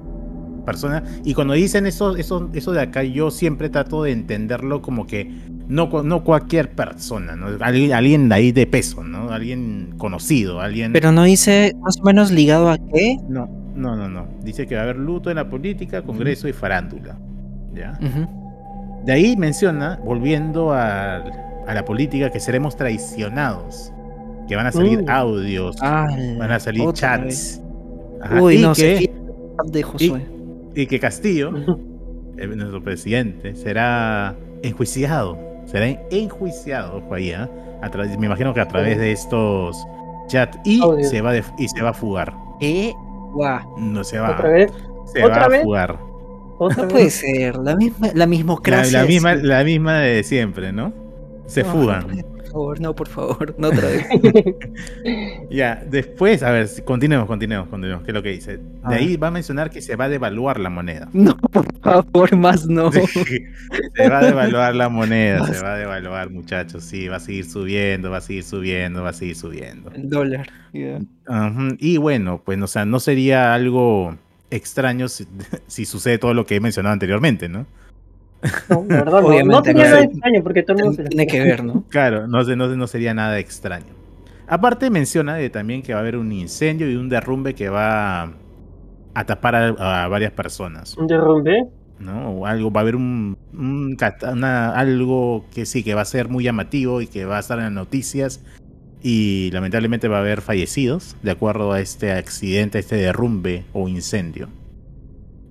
[0.66, 5.08] Persona, y cuando dicen eso, eso, eso de acá, yo siempre trato de entenderlo como
[5.08, 5.32] que
[5.70, 7.48] no, no cualquier persona, ¿no?
[7.62, 9.30] Alguien, alguien de ahí de peso, ¿no?
[9.32, 10.92] Alguien conocido, alguien.
[10.92, 13.18] Pero no dice más o menos ligado a qué.
[13.30, 14.28] No, no, no, no.
[14.44, 17.18] Dice que va a haber luto en la política, Congreso y farándula.
[17.74, 17.98] ¿Ya?
[18.02, 18.41] Ujú.
[19.06, 21.18] De ahí menciona, volviendo a,
[21.68, 23.92] a la política, que seremos traicionados.
[24.48, 25.10] Que van a salir Mm.
[25.10, 27.62] audios, van a salir otra chats.
[28.22, 29.12] Ajá, Uy, y no, que-
[29.66, 30.26] de Josué.
[30.76, 31.52] y que Castillo,
[32.38, 35.38] el- nuestro presidente, será enjuiciado.
[35.66, 37.50] Será enjuiciado, ojo ahí, ¿ah?
[37.82, 39.78] A través- me imagino que a través de estos
[40.28, 41.08] chats y Audio.
[41.08, 42.34] se va de- y se va a fugar.
[43.34, 43.80] Guau.
[43.80, 44.72] No se va, ¿Otra vez?
[45.06, 46.00] se ¿Otra va a fugar.
[46.62, 46.91] ¿Otra No vez?
[46.93, 47.56] puede ser.
[47.58, 49.00] La misma, la La, mismocracia.
[49.00, 50.93] la de misma, la misma de siempre, ¿no?
[51.47, 52.08] Se No, fugan.
[52.08, 54.06] Por favor, no, por favor, no otra vez.
[55.50, 58.58] Ya, después, a ver, continuemos, continuemos, continuemos, ¿qué es lo que dice?
[58.58, 61.10] De ahí va a mencionar que se va a devaluar la moneda.
[61.13, 62.91] No, por favor, más no.
[62.91, 67.45] se va a devaluar la moneda, se va a devaluar, muchachos, sí, va a seguir
[67.45, 69.89] subiendo, va a seguir subiendo, va a seguir subiendo.
[69.91, 70.47] El dólar.
[71.80, 74.15] Y bueno, pues, o sea, no sería algo
[74.52, 75.26] extraño si,
[75.68, 77.66] si sucede todo lo que he mencionado anteriormente, ¿no?
[78.70, 81.64] No, la verdad, no, no nada extraño porque todo el mundo se Tiene que ver,
[81.64, 81.84] ¿no?
[81.90, 83.94] Claro, no, no, no sería nada extraño.
[84.48, 88.34] Aparte menciona de también que va a haber un incendio y un derrumbe que va
[89.14, 91.68] a tapar a, a varias personas, Un derrumbe.
[92.00, 92.32] ¿no?
[92.32, 96.06] O algo, va a haber un, un cata- una- algo que sí, que va a
[96.06, 98.42] ser muy llamativo y que va a estar en las noticias
[99.04, 103.88] y lamentablemente va a haber fallecidos de acuerdo a este accidente, a este derrumbe o
[103.88, 104.48] incendio.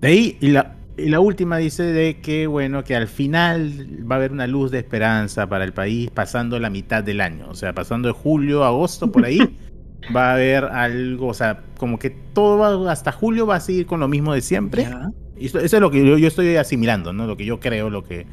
[0.00, 4.14] De ahí, y la, y la última dice de que, bueno, que al final va
[4.14, 7.46] a haber una luz de esperanza para el país pasando la mitad del año.
[7.48, 9.38] O sea, pasando de julio a agosto por ahí,
[10.14, 13.86] va a haber algo, o sea, como que todo va- hasta julio va a seguir
[13.86, 14.82] con lo mismo de siempre.
[14.84, 15.08] Ya.
[15.38, 17.26] Y Eso, eso es lo que yo, yo estoy asimilando, ¿no?
[17.26, 18.26] Lo que yo creo, lo que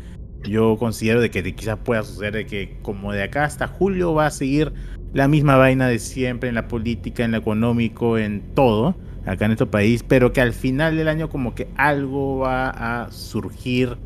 [0.47, 4.27] yo considero de que quizás pueda suceder, de que como de acá hasta julio va
[4.27, 4.73] a seguir
[5.13, 9.49] la misma vaina de siempre en la política, en lo económico, en todo, acá en
[9.49, 13.97] nuestro país, pero que al final del año como que algo va a surgir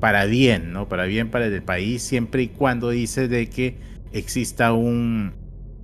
[0.00, 0.88] para bien, ¿no?
[0.88, 3.76] Para bien para el país, siempre y cuando dice de que
[4.12, 5.34] exista un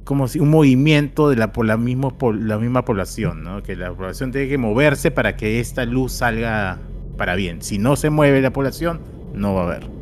[0.05, 3.63] como un movimiento de la la misma la misma población, ¿no?
[3.63, 6.79] Que la población tiene que moverse para que esta luz salga
[7.19, 7.61] para bien.
[7.61, 9.01] Si no se mueve la población,
[9.35, 9.96] no va a haber.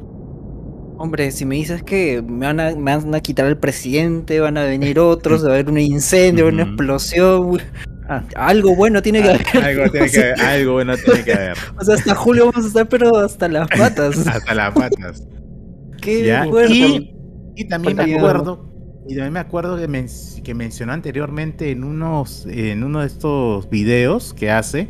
[1.04, 4.56] Hombre, si me dices que me van, a, me van a quitar al presidente, van
[4.56, 7.58] a venir otros, va a haber un incendio, una explosión,
[8.08, 8.22] Ah.
[8.36, 9.46] algo bueno tiene que haber.
[9.62, 11.56] algo tiene que haber, algo bueno tiene que haber.
[11.78, 14.26] O sea, hasta julio vamos a estar, pero hasta las patas.
[14.26, 15.26] Hasta las patas.
[16.00, 17.10] Qué Ya, y-
[17.56, 18.70] Y también me acuerdo,
[19.06, 20.08] Y también me acuerdo que, men-
[20.42, 24.88] que mencionó anteriormente en unos en uno de estos videos que hace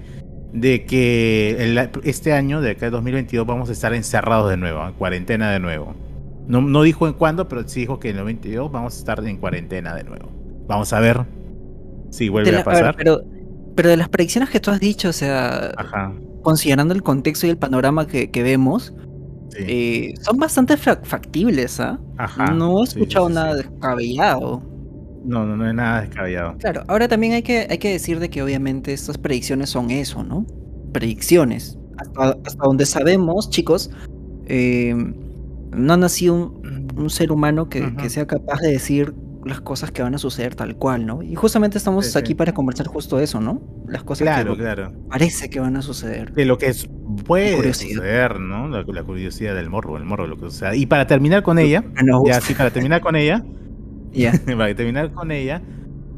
[0.53, 4.87] de que el- este año, de acá de 2022, vamos a estar encerrados de nuevo,
[4.87, 5.97] en cuarentena de nuevo.
[6.47, 9.25] No, no dijo en cuándo, pero sí dijo que en el 22 vamos a estar
[9.27, 10.31] en cuarentena de nuevo.
[10.67, 11.25] Vamos a ver
[12.11, 12.97] si vuelve la- a a ver, pasar.
[12.97, 13.23] pero,
[13.75, 16.13] pero de las predicciones que tú has dicho, o sea, Ajá.
[16.43, 18.95] considerando el contexto y el panorama que, que vemos,
[19.51, 19.59] Sí.
[19.69, 21.99] eh, son bastante factibles, ¿ah?
[22.19, 22.51] Ajá.
[22.53, 24.63] No he sí, escuchado sí, nada descabellado.
[25.25, 26.57] No, no, no es nada descabellado.
[26.59, 30.23] Claro, ahora también hay que, hay que decir de que obviamente estas predicciones son eso,
[30.25, 30.45] ¿no?
[30.93, 31.79] Predicciones.
[31.99, 33.91] Hasta, hasta donde sabemos, chicos,
[34.47, 34.95] eh,
[35.75, 40.03] no ha nacido un, un ser humano que, sea capaz de decir las cosas que
[40.03, 41.23] van a suceder tal cual, ¿no?
[41.23, 42.19] Y justamente estamos Sí, sí.
[42.19, 43.61] aquí para conversar justo eso, ¿no?
[43.87, 44.93] Las cosas Claro, que claro.
[45.11, 46.33] parece que van a suceder.
[46.33, 46.89] De lo que es-
[47.27, 48.69] puede suceder, ¿no?
[48.69, 50.75] La, la curiosidad del morro, el morro, lo que sea.
[50.75, 53.45] Y para terminar con ella, nos ya sí, para terminar con ella,
[54.47, 55.61] para terminar con ella,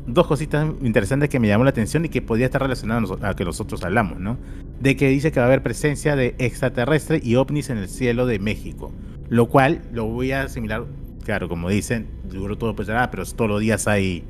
[0.07, 3.45] dos cositas interesantes que me llamó la atención y que podría estar relacionado a que
[3.45, 4.39] nosotros hablamos, ¿no?
[4.81, 8.27] De que dice que va a haber presencia de extraterrestres y ovnis en el cielo
[8.27, 8.93] de México,
[9.29, 10.85] lo cual lo voy a asimilar,
[11.25, 14.25] claro, como dicen, seguro todo pensará, ah, pero todos los días hay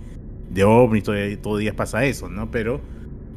[0.50, 2.50] de ovnis, todo, todos los días pasa eso, ¿no?
[2.50, 2.80] Pero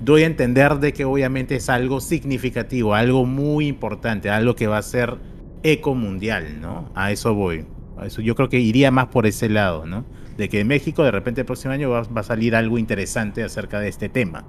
[0.03, 4.77] doy a entender de que obviamente es algo significativo, algo muy importante, algo que va
[4.77, 5.15] a ser
[5.63, 6.89] eco mundial, ¿no?
[6.95, 7.65] A eso voy.
[7.97, 10.05] A eso yo creo que iría más por ese lado, ¿no?
[10.37, 13.43] De que en México de repente el próximo año va, va a salir algo interesante
[13.43, 14.45] acerca de este tema,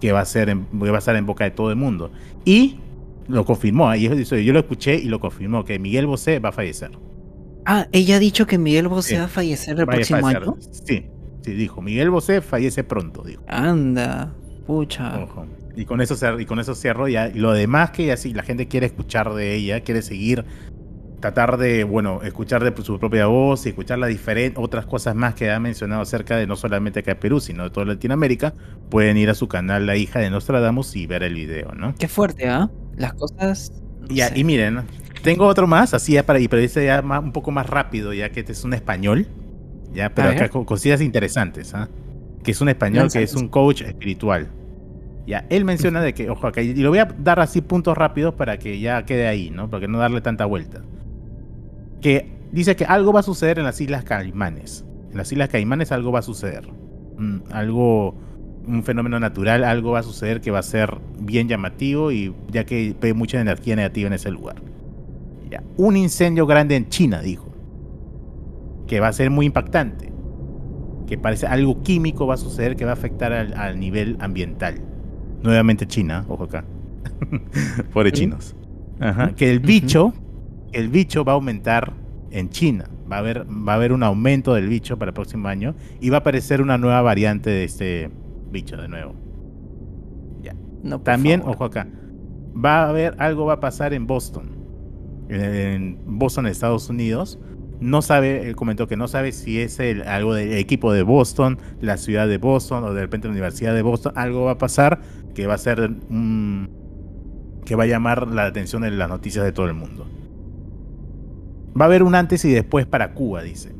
[0.00, 2.10] que va a ser en- va a estar en boca de todo el mundo.
[2.46, 2.78] Y
[3.28, 6.90] lo confirmó, eso- yo lo escuché y lo confirmó que Miguel Bosé va a fallecer.
[7.66, 9.16] Ah, ella ha dicho que Miguel Bosé Sí.
[9.16, 10.42] va a fallecer el Va próximo fallecer.
[10.42, 10.56] año.
[10.60, 11.06] Sí,
[11.42, 11.80] sí, dijo.
[11.80, 13.42] Miguel Bosé fallece pronto, dijo.
[13.48, 14.34] Anda,
[14.66, 15.22] pucha.
[15.22, 15.46] Ojo.
[15.76, 17.28] Y con eso y con eso cierro ya.
[17.28, 20.44] Y lo demás que ya sí la gente quiere escuchar de ella, quiere seguir,
[21.20, 25.34] tratar de, bueno, escuchar de su propia voz y escuchar las diferentes otras cosas más
[25.34, 28.52] que ha mencionado acerca de no solamente acá de Perú, sino de toda Latinoamérica,
[28.90, 31.94] pueden ir a su canal La hija de Nostradamus y ver el video, ¿no?
[31.98, 32.70] Qué fuerte, ¿ah?
[32.96, 33.72] Las cosas.
[34.00, 34.38] no ya- sé.
[34.38, 34.82] y miren,
[35.22, 38.12] tengo otro más, así ya para, y pero este ya más- un poco más rápido,
[38.12, 39.26] ya que este es un español,
[39.92, 41.88] ya, pero acá con cosillas interesantes, ¿ah?
[42.42, 44.48] Que es un español que es un coach espiritual.
[45.26, 48.34] Ya, él menciona de que, ojo, acá, y lo voy a dar así puntos rápidos
[48.34, 49.70] para que ya quede ahí, ¿no?
[49.70, 50.82] Para que no darle tanta vuelta.
[52.02, 54.84] Que dice que algo va a suceder en las Islas Caimanes.
[55.10, 56.68] En las Islas Caimanes algo va a suceder.
[57.16, 58.14] Mm, algo,
[58.66, 62.64] un fenómeno natural, algo va a suceder que va a ser bien llamativo y ya
[62.64, 64.56] que ve mucha energía negativa en ese lugar.
[65.50, 67.52] Ya, Un incendio grande en China, dijo.
[68.86, 70.12] Que va a ser muy impactante.
[71.06, 74.80] Que parece algo químico va a suceder que va a afectar al, al nivel ambiental.
[75.42, 76.64] Nuevamente China, ojo acá.
[77.92, 78.56] Pobre chinos.
[79.00, 80.14] Ajá, Que el bicho,
[80.72, 81.92] el bicho va a aumentar
[82.30, 82.88] en China.
[83.10, 86.10] Va a haber, va a haber un aumento del bicho para el próximo año y
[86.10, 88.10] va a aparecer una nueva variante de este
[88.54, 89.14] bicho de nuevo.
[90.84, 91.56] No, por También, favor.
[91.56, 91.88] ojo acá,
[92.54, 94.50] va a haber algo va a pasar en Boston.
[95.30, 97.40] En, en Boston, Estados Unidos.
[97.80, 101.58] No sabe, él comentó que no sabe si es el, algo del equipo de Boston,
[101.80, 104.12] la ciudad de Boston o de repente la Universidad de Boston.
[104.14, 105.00] Algo va a pasar
[105.34, 106.70] que va a ser un,
[107.64, 110.06] que va a llamar la atención de las noticias de todo el mundo.
[111.78, 113.74] Va a haber un antes y después para Cuba, dice.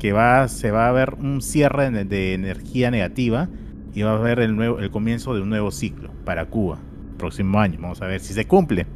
[0.00, 3.48] Que va, se va a ver un cierre de, de energía negativa
[3.94, 6.78] y va a haber el, nuevo, el comienzo de un nuevo ciclo para Cuba.
[7.18, 7.78] Próximo año.
[7.80, 8.86] Vamos a ver si se cumple.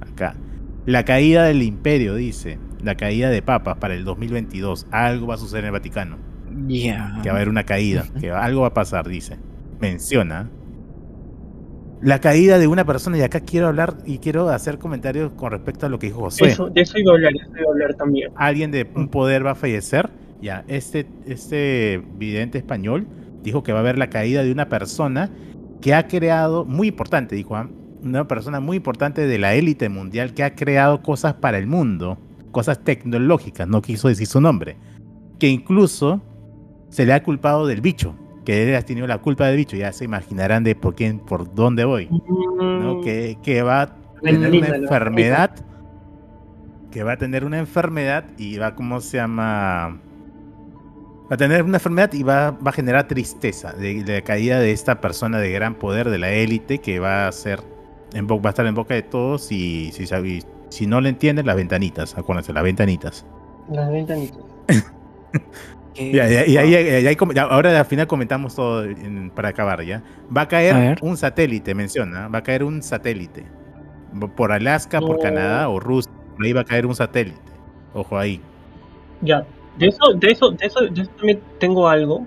[0.00, 0.34] Acá.
[0.86, 2.58] La caída del imperio, dice.
[2.82, 4.86] La caída de papas para el 2022.
[4.90, 6.16] Algo va a suceder en el Vaticano.
[6.66, 7.18] Ya.
[7.22, 8.06] Que va a haber una caída.
[8.18, 9.38] Que algo va a pasar, dice.
[9.78, 10.48] Menciona.
[12.00, 13.18] La caída de una persona.
[13.18, 16.46] Y acá quiero hablar y quiero hacer comentarios con respecto a lo que dijo José
[16.46, 18.32] Eso, de eso iba a hablar, de eso iba a hablar también.
[18.36, 20.08] alguien de un poder va a fallecer,
[20.40, 23.06] ya, este, este vidente español
[23.42, 25.30] dijo que va a haber la caída de una persona
[25.80, 27.68] que ha creado, muy importante, dijo, ¿ah?
[28.02, 32.18] una persona muy importante de la élite mundial que ha creado cosas para el mundo,
[32.50, 34.76] cosas tecnológicas, no quiso decir su nombre,
[35.38, 36.20] que incluso
[36.88, 39.92] se le ha culpado del bicho, que él ha tenido la culpa del bicho, ya
[39.92, 42.08] se imaginarán de por quién, por dónde voy.
[42.10, 42.96] ¿no?
[42.96, 45.50] Mm, Que, que va a tener una enfermedad,
[46.90, 50.00] que va a tener una enfermedad y va, ¿cómo se llama?
[51.30, 54.58] Va a tener una enfermedad y va, va a generar tristeza de, de la caída
[54.58, 57.60] de esta persona de gran poder, de la élite, que va a ser,
[58.14, 60.06] en va a estar en boca de todos y si,
[60.70, 63.24] si no le entienden, las ventanitas, acuérdense, las ventanitas.
[63.70, 64.40] Las ventanitas.
[65.96, 70.02] Y, ahí- ahí ya, ahora al final comentamos todo en- para acabar ya.
[70.34, 72.28] Va a caer A un satélite, menciona.
[72.28, 73.44] Va a caer un satélite.
[74.36, 75.18] Por Alaska, por.
[75.20, 76.10] Canadá o Rusia.
[76.36, 77.38] Por ahí va a caer un satélite.
[77.92, 78.40] Ojo ahí.
[79.20, 79.44] Ya.
[79.80, 82.26] De eso, de eso, de eso, de eso también tengo algo.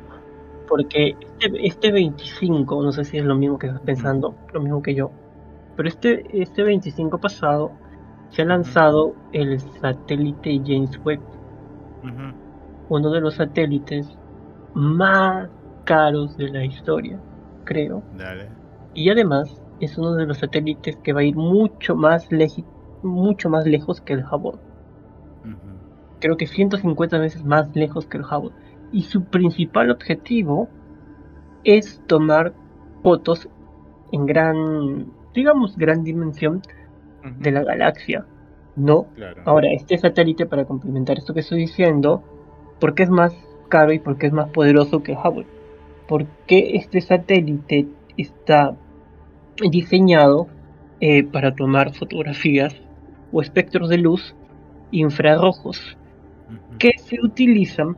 [0.67, 4.81] Porque este, este 25, no sé si es lo mismo que estás pensando, lo mismo
[4.81, 5.11] que yo.
[5.75, 7.71] Pero este, este 25 pasado
[8.29, 11.21] se ha lanzado el satélite James Webb,
[12.89, 14.17] uno de los satélites
[14.73, 15.49] más
[15.83, 17.19] caros de la historia,
[17.63, 18.03] creo.
[18.17, 18.49] Dale.
[18.95, 22.27] Y además es uno de los satélites que va a ir mucho más,
[23.03, 24.59] mucho más lejos que el Hubble.
[26.23, 28.55] Creo que 150 veces más lejos que el Hubble.
[28.93, 30.69] Y su principal objetivo
[31.65, 32.53] es tomar
[33.01, 33.49] fotos
[34.13, 36.61] en gran, digamos, gran dimensión
[37.39, 38.25] de la galaxia.
[38.77, 39.41] No Claro.
[39.43, 42.23] Ahora, este satélite, para complementar esto que estoy diciendo,
[42.79, 43.35] ¿por qué es más
[43.67, 45.45] caro y por qué es más poderoso que Hubble?
[46.07, 48.77] Porque este satélite está
[49.69, 50.47] diseñado
[51.01, 52.73] eh, para tomar fotografías
[53.33, 54.33] o espectros de luz
[54.91, 55.97] infrarrojos.
[56.79, 57.97] Que se utilizan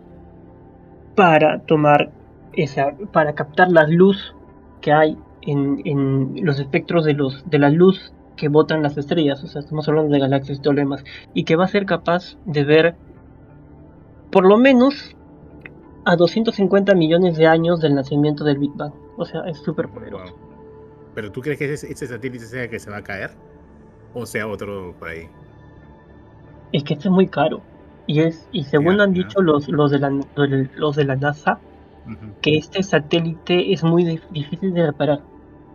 [1.15, 2.11] para tomar
[2.53, 4.35] esa, para captar la luz
[4.81, 9.43] que hay en, en los espectros de los de la luz que botan las estrellas,
[9.43, 11.85] o sea, estamos hablando de galaxias y todo lo demás, y que va a ser
[11.85, 12.95] capaz de ver
[14.31, 15.15] por lo menos
[16.05, 18.93] a 250 millones de años del nacimiento del Big Bang.
[19.17, 20.33] O sea, es súper poderoso.
[20.35, 20.45] Wow.
[21.15, 23.31] ¿Pero tú crees que ese, ese satélite sea que se va a caer?
[24.13, 25.27] ¿O sea otro por ahí?
[26.71, 27.61] Es que este es muy caro.
[28.07, 30.11] Y es y según han dicho los, los, de la,
[30.75, 31.59] los de la NASA,
[32.41, 35.21] que este satélite es muy dif- difícil de reparar.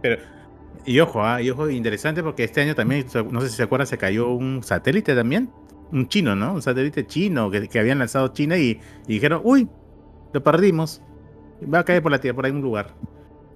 [0.00, 0.22] Pero,
[0.84, 3.86] y ojo, ah, y ojo, interesante porque este año también, no sé si se acuerdan,
[3.86, 5.50] se cayó un satélite también.
[5.92, 6.54] Un chino, ¿no?
[6.54, 9.68] Un satélite chino que, que habían lanzado China y, y dijeron, uy,
[10.32, 11.02] lo perdimos.
[11.62, 12.94] Va a caer por la Tierra, por algún lugar.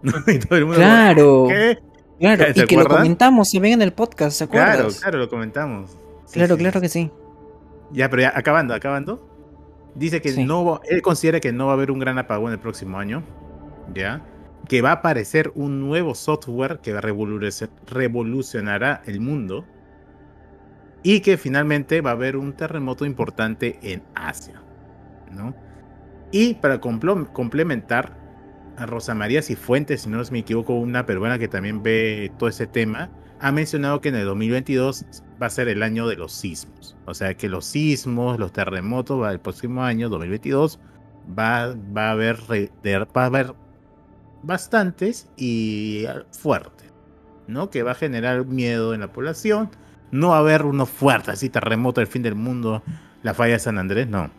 [0.26, 1.78] y todo el mundo, Claro, ¿qué?
[2.18, 2.44] claro.
[2.54, 2.96] ¿Se Y que lo acuerdan?
[2.98, 4.76] comentamos también en el podcast, ¿se acuerdas?
[4.76, 5.96] Claro, claro, lo comentamos.
[6.26, 6.60] Sí, Claro, sí.
[6.60, 7.10] claro que sí.
[7.92, 9.30] Ya, pero ya, acabando, acabando.
[9.94, 10.44] Dice que Sí.
[10.44, 13.22] no él considera que no va a haber un gran apagón el próximo año.
[13.94, 14.22] ¿Ya?
[14.68, 16.98] Que va a aparecer un nuevo software que
[17.86, 19.64] revolucionará el mundo.
[21.02, 24.62] Y que finalmente va a haber un terremoto importante en Asia.
[25.30, 25.54] ¿No?
[26.32, 28.16] Y para complementar,
[28.76, 32.66] a Rosa María Cifuentes, si no me equivoco, una peruana que también ve todo ese
[32.66, 33.10] tema,
[33.44, 35.04] ha mencionado que en el 2022
[35.40, 36.96] va a ser el año de los sismos.
[37.04, 40.80] O sea que los sismos, los terremotos, el próximo año, 2022,
[41.38, 42.38] va, a, haber,
[43.14, 43.54] va a
[44.42, 46.90] bastantes y fuertes,
[47.46, 47.68] ¿no?
[47.68, 49.68] Que va a generar miedo en la población.
[50.10, 52.82] No va a haber uno fuerte, así terremoto, el fin del mundo,
[53.22, 54.30] la falla de San Andrés, no.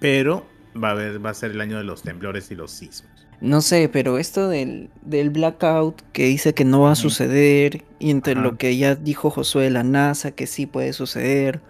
[0.00, 3.07] Pero va a ser el año de los temblores y los sismos.
[3.40, 8.10] No sé, pero esto del, del blackout que dice que no va a suceder, y
[8.10, 8.42] entre Ajá.
[8.42, 11.60] lo que ya dijo Josué de la NASA, que sí puede suceder,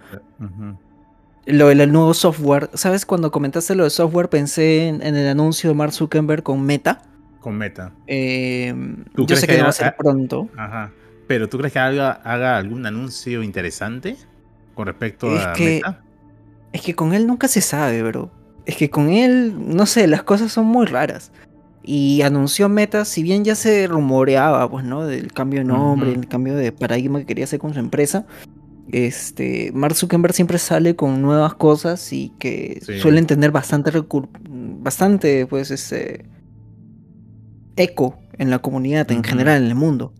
[0.40, 0.78] Ujú.
[1.44, 3.04] lo del nuevo software, ¿sabes?
[3.04, 7.02] Cuando comentaste lo de software pensé en, en el anuncio de Mark Zuckerberg con Meta.
[7.40, 7.92] Con meta.
[8.06, 8.74] Eh,
[9.14, 10.48] ¿Tú yo crees sé que que va a ser pronto.
[10.56, 10.90] Ajá.
[11.28, 14.16] Pero ¿tú crees que haga, haga algún anuncio interesante
[14.74, 16.02] con respecto Es a que- Meta?
[16.72, 18.30] Es que con él nunca se sabe, bro.
[18.66, 21.30] Es que con él, no sé, las cosas son muy raras.
[21.90, 25.06] Y anunció Meta, si bien ya se rumoreaba, pues, ¿no?
[25.06, 28.26] Del cambio de nombre, el cambio de paradigma que quería hacer con su empresa.
[28.92, 32.98] Este, Mark Zuckerberg siempre sale con nuevas cosas y que Sí.
[32.98, 33.90] suelen tener bastante
[34.82, 36.26] bastante, pues, este
[37.76, 40.12] eco en la comunidad en general, en el mundo.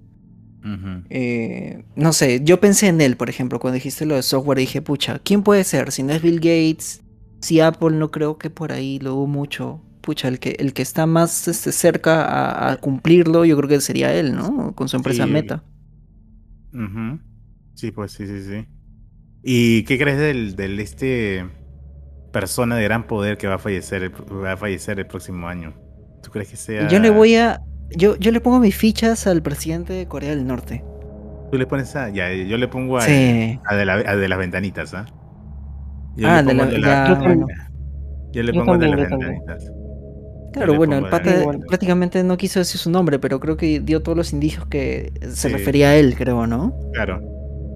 [1.11, 4.81] Eh, no sé, yo pensé en él, por ejemplo, cuando dijiste lo de software, dije,
[4.81, 5.93] pucha, ¿quién puede ser?
[5.93, 7.03] Si no es Bill Gates,
[7.41, 9.83] si Apple, no creo que por ahí lo hubo mucho.
[10.09, 13.79] Pucha, el que, el que está más este, cerca a, a cumplirlo, yo creo que
[13.83, 14.75] sería él, ¿no?
[14.75, 15.31] Con su empresa Sí.
[15.31, 15.63] Meta.
[17.75, 18.67] Sí, pues sí, sí, sí.
[19.43, 21.47] ¿Y qué crees del, del este
[22.33, 25.75] persona de gran poder que va a fallecer el, va a fallecer el próximo año?
[26.23, 26.89] ¿Tú crees que sea?
[26.89, 27.61] Yo le voy a.
[27.95, 30.83] Yo, yo le pongo mis fichas al presidente de Corea del Norte.
[31.53, 32.09] Tú le pones a.
[32.09, 33.61] Ya, yo le pongo a, Sí.
[33.67, 35.05] a de, la- a de las ventanitas, ¿ah?
[36.17, 37.47] Yo Ah, le de la- de ya, Yo bueno.
[38.33, 39.39] Yo le Yo pongo al de también, las también.
[39.47, 39.73] ventanitas.
[40.53, 43.81] Claro, bueno, el pongo a- pata prácticamente no quiso decir su nombre, pero creo que
[43.81, 45.49] dio todos los indicios que se Sí.
[45.49, 46.75] refería a él, creo, ¿no?
[46.95, 47.21] Claro,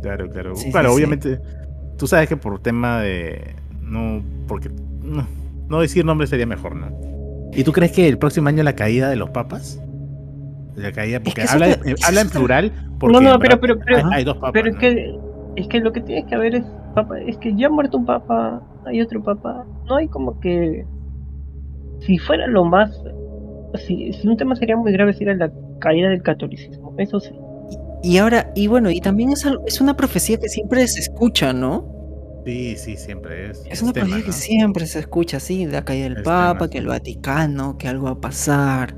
[0.02, 0.56] claro, claro.
[0.56, 0.98] Sí, claro, sí, sí.
[1.02, 1.40] obviamente.
[1.98, 3.54] Tú sabes que por tema de.
[3.80, 4.70] No, porque.
[5.02, 5.26] No,
[5.68, 6.88] no decir nombre sería mejor, ¿no?
[7.52, 9.78] ¿Y tú crees que el próximo año la caída de los papas?
[10.74, 12.72] La caída, porque que eso habla, te- eh, habla en plural.
[12.98, 14.52] Porque No, no, pero- verdad pero- pero- hay, hay dos papas.
[14.54, 14.80] Pero es ¿no?
[14.80, 15.18] que,
[15.56, 16.64] es que lo que tiene que haber es,
[16.94, 20.86] papa, es que ya ha muerto un papa, hay otro papa, no hay como que,
[22.06, 22.90] si fuera lo más,
[23.86, 25.50] si, si un tema sería muy grave sería la
[25.80, 27.32] caída del catolicismo, eso sí.
[28.02, 31.52] Y ahora, y bueno, y también es, al- es una profecía que siempre se escucha,
[31.52, 31.86] ¿no?
[32.44, 33.62] Sí, sí, siempre es.
[33.70, 34.36] Es una tema, profecía que ¿no?
[34.36, 36.78] siempre se escucha así, la caída del Es Papa, tema, que sí.
[36.78, 38.96] el Vaticano, que algo va a pasar.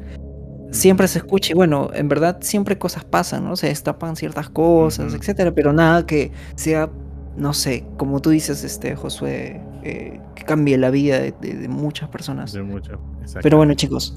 [0.71, 3.55] Siempre se escucha y bueno, en verdad siempre cosas pasan, ¿no?
[3.55, 5.17] Se destapan ciertas cosas, Ujú.
[5.17, 6.91] etcétera, pero nada que sea,
[7.37, 11.69] no sé, como tú dices, este Josué, eh, que cambie la vida de, de- de
[11.69, 12.53] muchas personas.
[12.53, 12.99] De mucho.
[13.43, 14.17] Pero bueno, chicos,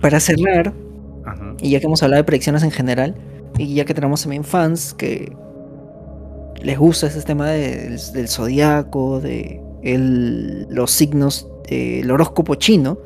[0.00, 0.72] para cerrar,
[1.24, 1.54] Ajá.
[1.60, 3.14] y ya que hemos hablado de predicciones en general,
[3.58, 5.32] y ya que tenemos también fans que
[6.62, 12.98] les gusta ese tema del, del zodiaco, de el- los signos, del horóscopo chino,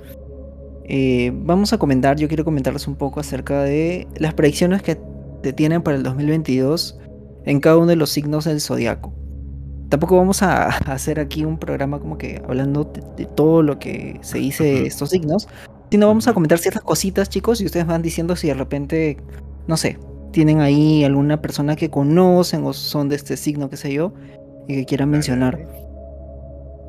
[0.84, 4.98] eh, vamos a comentar, yo quiero comentarles un poco acerca de las predicciones que
[5.42, 6.98] te tienen para el 2022
[7.44, 9.12] en cada uno de los signos del zodiaco.
[9.88, 14.18] Tampoco vamos a hacer aquí un programa como que hablando de, de todo lo que
[14.22, 15.48] se dice de estos signos,
[15.90, 19.16] sino vamos a comentar ciertas cositas, chicos, y ustedes van diciendo si de repente,
[19.66, 19.98] no sé,
[20.32, 24.12] tienen ahí alguna persona que conocen o son de este signo, qué sé yo,
[24.66, 25.58] y que quieran mencionar.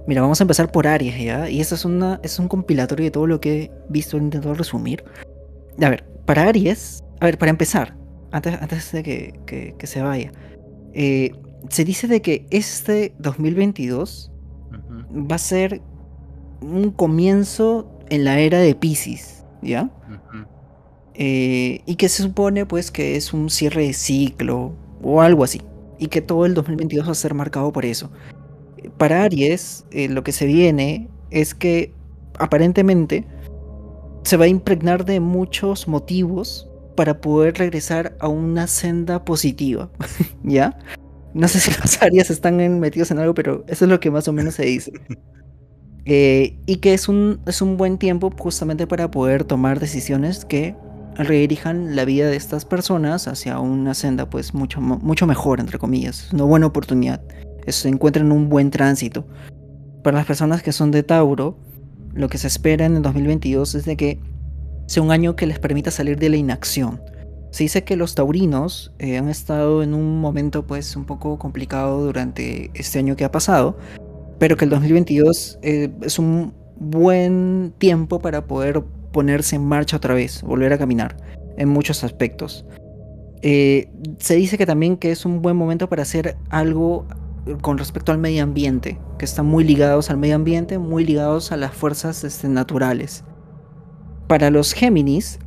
[0.07, 1.49] Mira, vamos a empezar por Aries, ¿ya?
[1.49, 4.55] Y esto es, una, es un compilatorio de todo lo que he visto, he intentado
[4.55, 5.03] resumir.
[5.81, 7.95] A ver, para Aries, a ver, para empezar,
[8.31, 10.31] antes, antes de que, que- que se vaya,
[10.93, 11.31] eh,
[11.67, 14.31] se dice de que este 2022
[14.71, 15.81] Ujú, va a ser
[16.61, 19.89] un comienzo en la era de Pisces, ¿ya?
[21.13, 25.61] Eh, y que se supone pues que es un cierre de ciclo o algo así.
[25.97, 28.09] Y que todo el 2022 va a ser marcado por eso.
[28.97, 31.93] Para Aries, eh, lo que se viene es que
[32.37, 33.25] aparentemente
[34.23, 39.89] se va a impregnar de muchos motivos para poder regresar a una senda positiva.
[40.43, 40.77] ¿Ya?
[41.33, 44.27] No sé si los Aries están metidos en algo, pero eso es lo que más
[44.27, 44.93] o menos se dice.
[46.05, 50.75] Eh, y que es un, es un buen tiempo justamente para poder tomar decisiones que
[51.15, 56.25] redirijan la vida de estas personas hacia una senda pues mucho, mucho mejor, entre comillas.
[56.27, 57.21] Es una buena oportunidad.
[57.67, 59.27] Se encuentran un buen tránsito.
[60.03, 61.59] Para las personas que son de Tauro,
[62.13, 64.19] lo que se espera en el 2022 es de que
[64.87, 67.01] sea un año que les permita salir de la inacción.
[67.51, 72.03] Se dice que los taurinos eh, han estado en un momento pues un poco complicado
[72.03, 73.77] durante este año que ha pasado,
[74.37, 80.13] pero que el 2022 eh, es un buen tiempo para poder ponerse en marcha otra
[80.13, 81.17] vez, volver a caminar
[81.57, 82.65] en muchos aspectos.
[83.41, 83.89] Eh,
[84.19, 87.07] se dice que también que es un buen momento para hacer algo
[87.61, 91.57] con respecto al medio ambiente, que están muy ligados al medio ambiente, muy ligados a
[91.57, 93.23] las fuerzas este, naturales.
[94.27, 95.39] Para los Géminis,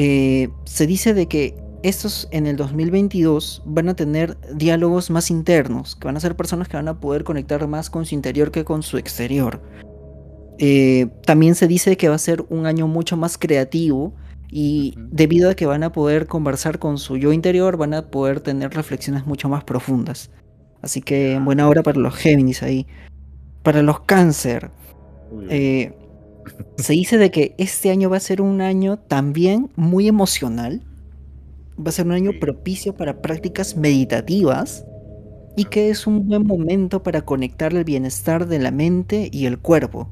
[0.00, 5.96] eh, se dice de que estos en el 2022 van a tener diálogos más internos,
[5.96, 8.64] que van a ser personas que van a poder conectar más con su interior que
[8.64, 9.60] con su exterior.
[10.60, 14.14] Eh, también se dice que va a ser un año mucho más creativo
[14.48, 18.38] y debido a que van a poder conversar con su yo interior, van a poder
[18.38, 20.30] tener reflexiones mucho más profundas.
[20.80, 22.86] Así que en buena hora para los Géminis ahí.
[23.64, 24.70] Para los Cáncer,
[25.50, 25.97] eh,
[26.76, 30.82] se dice de que este año va a ser un año también muy emocional.
[31.78, 34.84] Va a ser un año propicio para prácticas meditativas
[35.56, 39.58] y que es un buen momento para conectar el bienestar de la mente y el
[39.58, 40.08] cuerpo.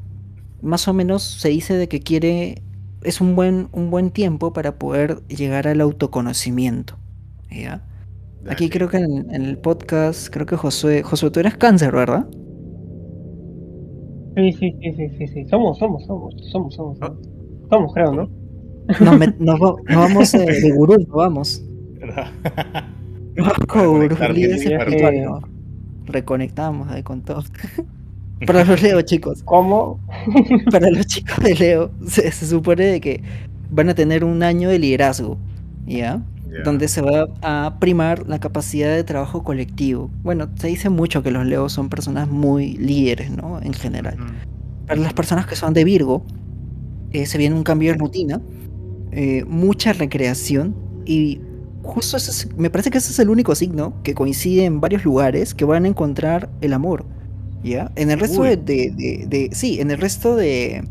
[0.63, 2.63] Más o menos se dice de que quiere
[3.03, 6.99] es un buen un buen tiempo para poder llegar al autoconocimiento.
[7.51, 7.85] ¿ya?
[8.49, 12.27] Aquí creo que en, en el podcast creo que Josué Josué tú eres cáncer, ¿verdad?
[14.37, 15.45] Sí, sí, sí, sí, sí, sí.
[15.47, 16.99] Somos, somos, somos, somos, somos.
[17.01, 17.07] Ah.
[17.09, 17.29] Somos,
[17.71, 18.31] Somos, creo, ¿no?
[19.01, 21.63] Nos, met- nos va- nos vamos eh, de gurú, nos vamos.
[23.37, 24.17] Vamos con gurú,
[24.87, 25.41] eh, ¿no?
[26.07, 27.43] Reconectamos ahí con todo.
[28.47, 30.01] Para los Leo, chicos, ¿Cómo?
[30.71, 33.23] para los chicos de Leo, se, se supone de que
[33.71, 35.39] van a tener un año de liderazgo,
[35.87, 36.23] ¿ya?
[36.65, 40.11] Donde se va a primar la capacidad de trabajo colectivo.
[40.23, 43.61] Bueno, se dice mucho que los Leos son personas muy líderes, ¿no?
[43.63, 44.15] En general.
[44.21, 44.33] Ujú.
[44.87, 46.25] Para las personas que son de Virgo,
[47.13, 48.41] eh, se viene un cambio de rutina,
[49.13, 51.41] eh, mucha recreación y
[51.83, 55.05] justo ese es- me parece que ese es el único signo que coincide en varios
[55.05, 57.07] lugares que van a encontrar el amor.
[57.65, 57.91] ¿Ya?
[57.97, 60.85] En el resto de, de- de- de- Sí, en el resto de,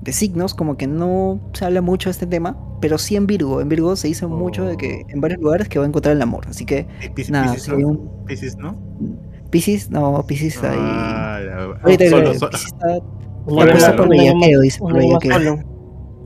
[0.00, 3.60] de signos como que no se habla mucho de este tema, pero sí en Virgo.
[3.60, 5.10] En Virgo se dice mucho de que Oh.
[5.10, 6.44] en varios lugares que va a encontrar el amor.
[6.48, 7.88] Así que, ¿Y Pis- nada, Piscis, sí, no?
[7.88, 8.76] un Piscis, ¿no?
[9.50, 10.78] Piscis, no, Piscis está ahí.
[10.80, 11.38] Ah.
[11.82, 12.86] Ahorita Solo- creo solo- Piscis está
[13.46, 13.62] un luz.
[13.62, 15.56] año más, Bellaqueo, dice, un año más bellaqueo.
[15.56, 15.74] solo.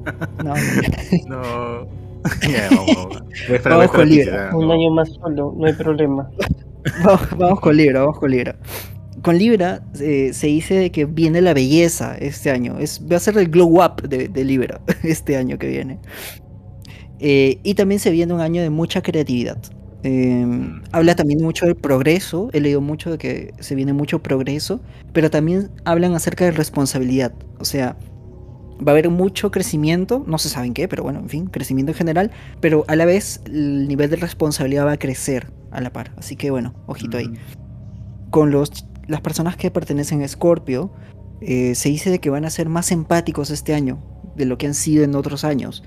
[0.45, 0.55] No,
[1.29, 1.37] no,
[1.83, 1.99] No.
[2.51, 3.23] Ya, vamos,
[3.65, 3.91] vamos.
[3.91, 4.51] Con Libra.
[4.53, 4.73] Ah, Un no.
[4.75, 6.29] año más solo, no hay problema.
[7.05, 8.57] Vamos, vamos con Libra, vamos con Libra.
[9.23, 12.79] Con Libra eh, se dice de que viene la belleza este año.
[12.79, 15.99] Es, va a ser el glow up de, de Libra este año que viene.
[17.21, 19.59] Eh, y también se viene un año de mucha creatividad.
[20.05, 20.83] Eh, Mm.
[20.93, 22.51] Habla también mucho del progreso.
[22.53, 24.81] He leído mucho de que se viene mucho progreso.
[25.13, 27.33] Pero también hablan acerca de responsabilidad.
[27.59, 27.97] O sea,
[28.87, 30.25] va a haber mucho crecimiento.
[30.27, 32.31] No se sabe en qué, pero bueno, en fin, crecimiento en general.
[32.61, 36.13] Pero a la vez el nivel de responsabilidad va a crecer a la par.
[36.17, 37.31] Así que bueno, ojito ahí.
[38.31, 40.93] Con los, las personas que pertenecen a Scorpio,
[41.41, 43.99] eh, se dice de que van a ser más empáticos este año
[44.37, 45.83] de lo que han sido en otros años.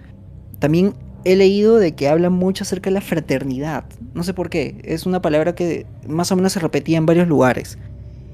[0.59, 0.93] También
[1.23, 3.85] he leído de que hablan mucho acerca de la fraternidad.
[4.13, 4.81] No sé por qué.
[4.83, 7.77] Es una palabra que más o menos se repetía en varios lugares.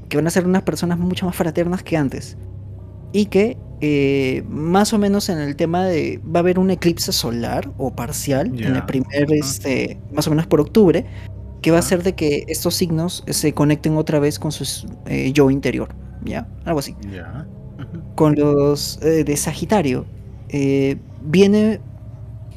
[0.10, 2.38] Que van a ser unas personas mucho más fraternas que antes.
[3.12, 6.22] Y que eh, más o menos en el tema de...
[6.26, 10.48] Va a haber un eclipse solar o parcial en el primer, este, más o menos
[10.48, 11.06] por octubre.
[11.62, 15.32] Que va a hacer de que estos signos se conecten otra vez con su eh,
[15.34, 15.90] yo interior.
[16.24, 16.48] ¿Ya?
[16.66, 16.96] Algo así
[18.18, 20.06] con los eh, de Sagitario,
[20.50, 21.80] eh, viene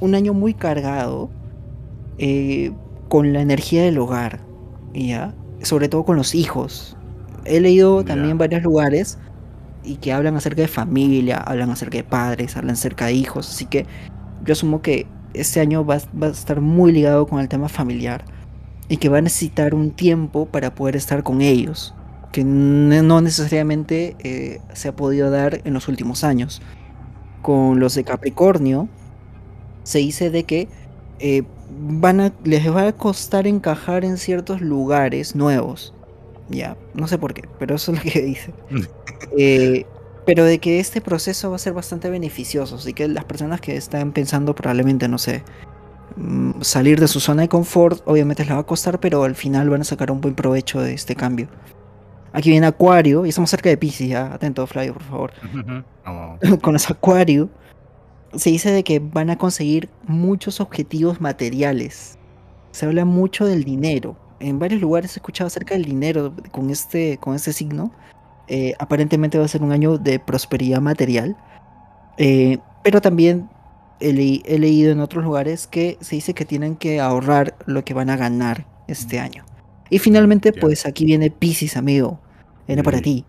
[0.00, 1.30] un año muy cargado
[2.18, 2.72] eh,
[3.08, 4.40] con la energía del hogar,
[4.94, 5.34] ¿ya?
[5.62, 6.96] Sobre todo con los hijos.
[7.44, 9.18] He leído también varios lugares
[9.84, 13.66] y que hablan acerca de familia, hablan acerca de padres, hablan acerca de hijos, así
[13.66, 13.86] que
[14.44, 18.24] yo asumo que este año va, va a estar muy ligado con el tema familiar
[18.90, 21.94] y que va a necesitar un tiempo para poder estar con ellos,
[22.32, 26.60] que no necesariamente eh, se ha podido dar en los últimos años.
[27.40, 28.88] Con los de Capricornio,
[29.84, 30.68] se dice de que
[31.20, 31.44] eh,
[31.80, 35.94] van a, les va a costar encajar en ciertos lugares nuevos.
[36.48, 38.52] Ya, no sé por qué, pero eso es lo que dice.
[39.36, 39.84] Eh,
[40.24, 43.76] pero de que este proceso va a ser bastante beneficioso, así que las personas que
[43.76, 45.42] están pensando probablemente, no sé,
[46.60, 49.82] salir de su zona de confort, obviamente les va a costar, pero al final van
[49.82, 51.48] a sacar un buen provecho de este cambio.
[52.32, 55.32] Aquí viene Acuario, y estamos cerca de Pisces, ya, atento Flavio, por favor.
[56.06, 56.36] Oh.
[56.62, 57.48] con los Acuario,
[58.34, 62.18] se dice de que van a conseguir muchos objetivos materiales.
[62.70, 64.16] Se habla mucho del dinero.
[64.38, 67.92] En varios lugares he escuchado acerca del dinero con este, con este signo.
[68.46, 71.36] Eh, aparentemente va a ser un año de prosperidad material.
[72.16, 73.48] Eh, pero también
[74.00, 77.84] he, leí- he leído en otros lugares que se dice que tienen que ahorrar lo
[77.84, 79.44] que van a ganar este año.
[79.90, 82.20] Y finalmente, pues aquí viene Pisces, amigo.
[82.66, 83.02] Viene para Sí.
[83.04, 83.24] ti.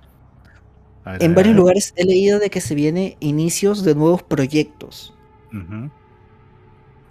[1.06, 5.16] Ver, En varios lugares he leído de que se viene inicios de nuevos proyectos.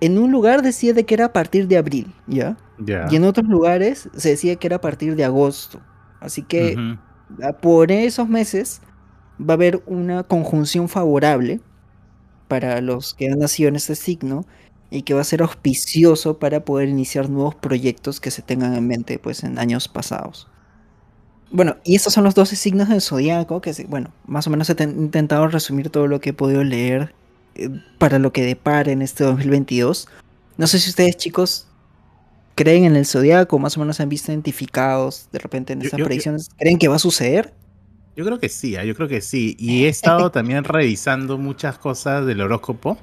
[0.01, 2.57] En un lugar decía de que era a partir de abril, ¿ya?
[3.11, 5.81] Y en otros lugares se decía que era a partir de agosto.
[6.21, 6.77] Así que
[7.61, 8.81] por esos meses
[9.41, 11.61] va a haber una conjunción favorable
[12.51, 14.45] para los que han nacido en este signo
[14.91, 18.87] y que va a ser auspicioso para poder iniciar nuevos proyectos que se tengan en
[18.89, 20.49] mente pues en años pasados.
[21.53, 24.75] Bueno, y estos son los 12 signos del zodiaco que, bueno, más o menos he
[24.75, 27.15] ten- intentado resumir todo lo que he podido leer
[27.55, 30.09] eh, para lo que depara en este 2022.
[30.59, 31.69] No sé si ustedes, chicos,
[32.57, 35.99] creen en el zodiaco, más o menos se han visto identificados de repente en estas
[35.99, 36.49] yo- predicciones.
[36.59, 37.55] ¿Creen que va a suceder?
[38.21, 39.57] Yo creo que sí, ah, yo creo que sí.
[39.59, 42.99] Y he estado también revisando muchas cosas del horóscopo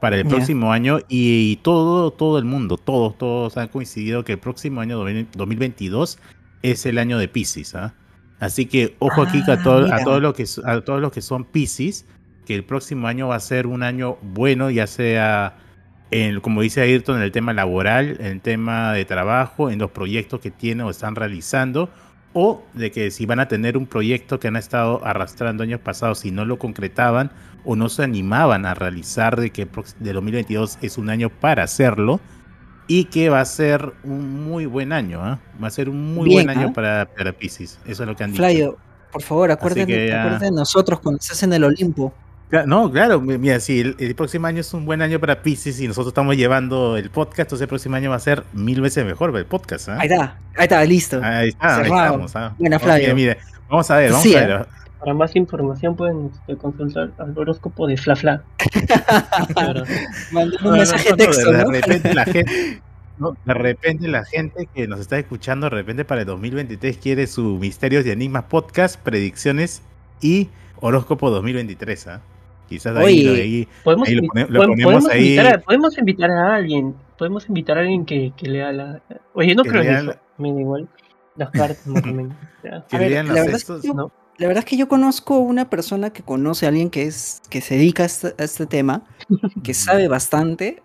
[0.00, 4.38] para el próximo año y, todo, todo el mundo, todos, todos han coincidido que el
[4.40, 6.18] próximo año 2000 2022
[6.62, 7.76] es el año de Pisces.
[7.76, 7.94] ¿ah?
[8.40, 11.22] Así que ojo aquí a, Ah, todo- a todos los que a todos los que
[11.22, 12.06] son Pisces,
[12.44, 15.56] que el próximo año va a ser un año bueno, ya sea
[16.10, 19.92] en, como dice Ayrton, en el tema laboral, en el tema de trabajo, en los
[19.92, 21.88] proyectos que tienen o están realizando,
[22.32, 26.24] o de que si van a tener un proyecto que han estado arrastrando años pasados
[26.24, 27.32] y no lo concretaban
[27.64, 29.68] o no se animaban a realizar de que
[29.98, 32.20] de 2022 es un año para hacerlo
[32.86, 35.38] y que va a ser un muy buen año, ¿ah?
[35.62, 36.72] va a ser un muy Bien, buen año ¿ah?
[36.72, 38.42] para, para Pisces, eso es lo que han dicho.
[38.42, 38.78] Flavio,
[39.12, 42.12] por favor, acuérdate de nosotros cuando estés en el Olimpo.
[42.66, 45.80] No, claro, mi- mira, si el, el próximo año es un buen año para Pisces
[45.80, 49.04] y nosotros estamos llevando el podcast, entonces el próximo año va a ser mil veces
[49.06, 49.88] mejor el podcast.
[49.88, 49.98] ¿ah?
[50.00, 51.20] Ahí está, ahí está, listo.
[51.22, 52.04] Ahí está, ahí Cerrado.
[52.06, 52.36] estamos.
[52.36, 52.54] ¿ah?
[52.58, 53.14] Buena, Ok, Flavio.
[53.14, 53.38] mire,
[53.68, 54.46] vamos a ver, vamos Sí, a ¿eh?
[54.46, 54.66] ver.
[54.98, 58.42] Para más información pueden este, consultar al horóscopo de Fla Fla.
[60.32, 62.82] Mandar un mensaje no, de no, texto, de repente la gente,
[63.18, 67.26] no, de repente la gente que nos está escuchando, de repente para el 2023 quiere
[67.26, 69.82] su Misterios y Enigmas podcast, predicciones
[70.20, 70.48] y
[70.80, 72.06] horóscopo 2023.
[72.08, 72.20] ¿ah?
[72.70, 75.24] Quizás ahí, Oye, lo- ahí- Podemos, Ahí lo invi- pone- lo podem- ponemos podemos ahí.
[75.26, 76.94] invitar a, podemos invitar a alguien.
[77.18, 79.02] Podemos invitar a alguien que, que lea la.
[79.34, 80.04] Oye, no Que creo en eso.
[80.06, 80.88] la- Me da igual.
[81.36, 82.32] Las cartas, más o menos.
[82.64, 82.84] Ya.
[82.88, 84.10] que A ver, lean la verdad es que yo- ¿no?
[84.38, 87.60] La verdad es que yo conozco una persona que conoce a alguien que es que
[87.60, 89.02] se dedica a este, a este tema,
[89.62, 90.82] que sabe bastante.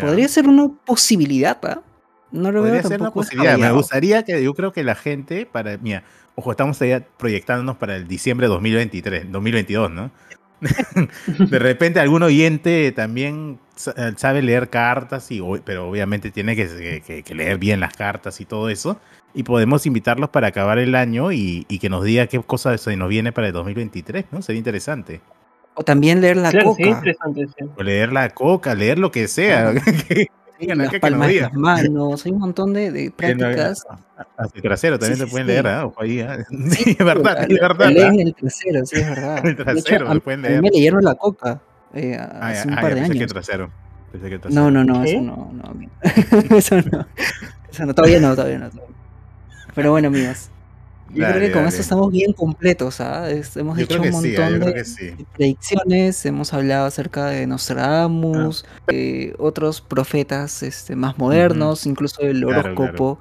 [0.00, 1.80] Podría ser una posibilidad, ¿ah?
[2.32, 3.56] No lo Podría veo ser una posibilidad.
[3.58, 6.02] Me gustaría que yo creo que la gente, para, mira,
[6.34, 10.10] ojo, estamos ahí proyectándonos para el diciembre de 2023, 2022, ¿no?
[11.50, 17.02] de repente algún oyente también sa- sabe leer cartas, y, o- pero obviamente tiene que,
[17.04, 19.00] que- que leer bien las cartas y todo eso.
[19.34, 22.96] Y podemos invitarlos para acabar el año y, y que nos diga qué cosa se
[22.96, 24.42] nos viene para el 2023, ¿no?
[24.42, 25.20] Sería interesante.
[25.74, 26.82] O también leer la claro, coca.
[26.84, 27.46] sí, interesante.
[27.46, 27.64] sí.
[27.76, 29.72] O leer la coca, leer lo que sea.
[30.64, 33.84] Acá las que palmas las manos, hay un montón de, de prácticas.
[34.36, 35.52] Hasta el trasero también Sí, te pueden sí.
[35.52, 35.86] leer, ¿ah?
[35.86, 36.38] Ojo ahí, ¿ah?
[36.70, 37.90] Sí, es verdad, es verdad.
[37.90, 38.22] Leen ¿ah?
[38.22, 39.46] el trasero, sí, es verdad.
[39.46, 40.62] El trasero, hecho, a, pueden a mí leer.
[40.62, 41.60] me leyeron la coca
[41.94, 43.32] eh, Ah, hace ya, un ah, par ya, de pensé que años.
[43.32, 43.70] trasero.
[44.12, 44.62] Pensé que trasero.
[44.62, 45.10] No, no, no, ¿Sí?
[45.12, 45.74] eso no, no,
[46.56, 47.06] eso no.
[47.70, 48.70] Eso no, todavía no, todavía no.
[48.70, 48.94] todavía no.
[49.74, 50.50] Pero bueno, amigos.
[51.14, 51.68] Yo Dale, creo que con dale.
[51.68, 53.30] esto estamos bien completos, ¿ah?
[53.30, 55.06] Es- Hemos Yo hecho un sí, ah, montón de, que sí.
[55.10, 62.42] de predicciones, hemos hablado acerca de Nostradamus, eh, otros profetas este, más modernos, incluso el
[62.44, 63.20] Claro, horóscopo.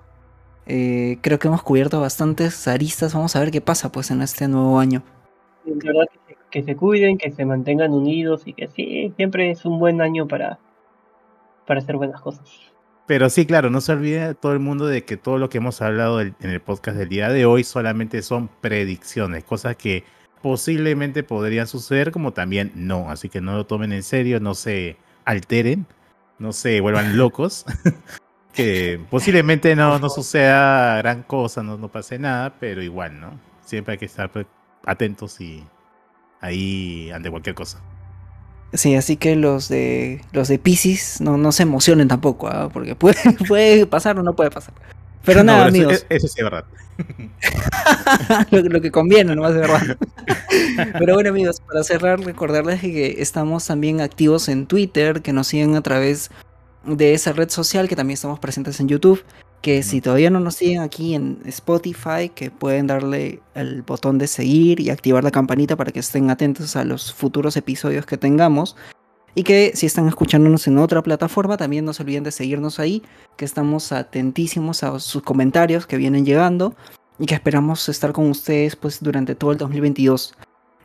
[0.68, 3.14] Eh, creo que hemos cubierto bastantes aristas.
[3.14, 5.04] Vamos a ver qué pasa pues en este nuevo año.
[5.66, 9.52] De verdad que se, que se cuiden, que se mantengan unidos y que sí, siempre
[9.52, 10.60] es un buen año para,
[11.66, 12.71] para hacer buenas cosas.
[13.12, 15.82] Pero sí, claro, no se olvide todo el mundo de que todo lo que hemos
[15.82, 20.06] hablado en el podcast del día de hoy solamente son predicciones, cosas que
[20.42, 23.12] posiblemente podrían suceder como también no.
[23.12, 24.96] Así que no lo tomen en serio, no se
[25.26, 25.86] alteren,
[26.40, 27.66] no se vuelvan locos.
[28.54, 33.38] que posiblemente no, no suceda gran cosa, no, no pase nada, pero igual, ¿no?
[33.66, 34.46] Siempre hay que estar pues,
[34.86, 35.66] atentos y
[36.40, 37.82] ahí ante cualquier cosa.
[38.74, 42.70] Sí, así que los de los de Pisces no, no se emocionen tampoco, ¿ah?
[42.72, 43.18] porque puede,
[43.48, 44.74] puede pasar o no puede pasar.
[45.26, 46.64] Pero No, nada, eso- amigos, Eso, sí es verdad.
[48.52, 49.98] lo, lo que conviene, no más de verdad.
[51.00, 55.76] Pero bueno, amigos, para cerrar, recordarles que estamos también activos en Twitter, que nos siguen
[55.76, 56.32] a través
[56.86, 59.22] de esa red social, que también estamos presentes en YouTube.
[59.62, 64.28] Que si todavía no nos siguen aquí en Spotify, que pueden darle el botón de
[64.28, 68.76] seguir y activar la campanita para que estén atentos a los futuros episodios que tengamos.
[69.36, 73.02] Y que si están escuchándonos en otra plataforma, también no se olviden de seguirnos ahí,
[73.38, 76.76] que estamos atentísimos a sus comentarios que vienen llegando
[77.18, 80.34] y que esperamos estar con ustedes pues durante todo el 2022.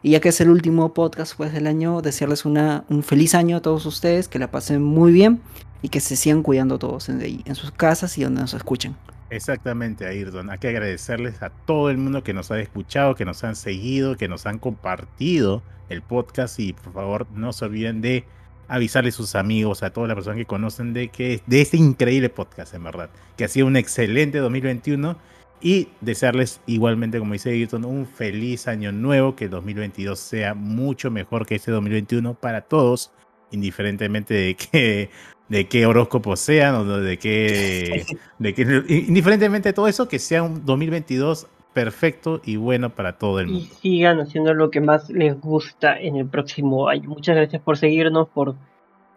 [0.02, 3.56] Y ya que es el último podcast pues del año, desearles una, un feliz año
[3.56, 5.40] a todos ustedes, que la pasen muy bien
[5.82, 8.96] y que se sigan cuidando todos en, en sus casas y donde nos escuchen.
[9.30, 10.50] Exactamente, Ayrton.
[10.50, 14.16] Hay que agradecerles a todo el mundo que nos ha escuchado, que nos han seguido,
[14.16, 18.24] que nos han compartido el podcast y por favor no se olviden de
[18.68, 22.28] avisarle a sus amigos, a todas las personas que conocen de que de este increíble
[22.28, 25.16] podcast, en verdad, que ha sido un excelente 2021
[25.60, 31.10] y desearles igualmente, como dice Ayrton, un feliz año nuevo, que el 2022 sea mucho
[31.10, 33.12] mejor que este 2021 para todos,
[33.50, 35.10] indiferentemente de qué
[35.48, 38.04] de qué horóscopo sean o de qué
[38.38, 43.40] de que, indiferentemente de todo eso, que sea un 2022 perfecto y bueno para todo
[43.40, 43.74] el Y mundo.
[43.82, 47.10] sigan haciendo lo que más les gusta en el próximo año.
[47.10, 48.56] Muchas gracias por seguirnos, por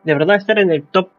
[0.04, 1.10] de verdad estar en el top,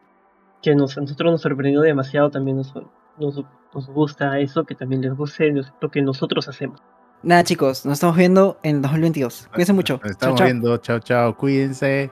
[0.61, 2.29] que nos, a nosotros nos sorprendió demasiado.
[2.29, 2.73] También nos,
[3.21, 3.41] nos,
[3.73, 6.81] nos gusta eso, que también les guste lo que nosotros hacemos.
[7.23, 9.47] Nada chicos, nos estamos viendo en 2022.
[9.53, 9.99] Cuídense mucho.
[10.01, 10.77] Nos estamos viendo.
[10.77, 11.37] Chao, chao.
[11.37, 12.11] Cuídense.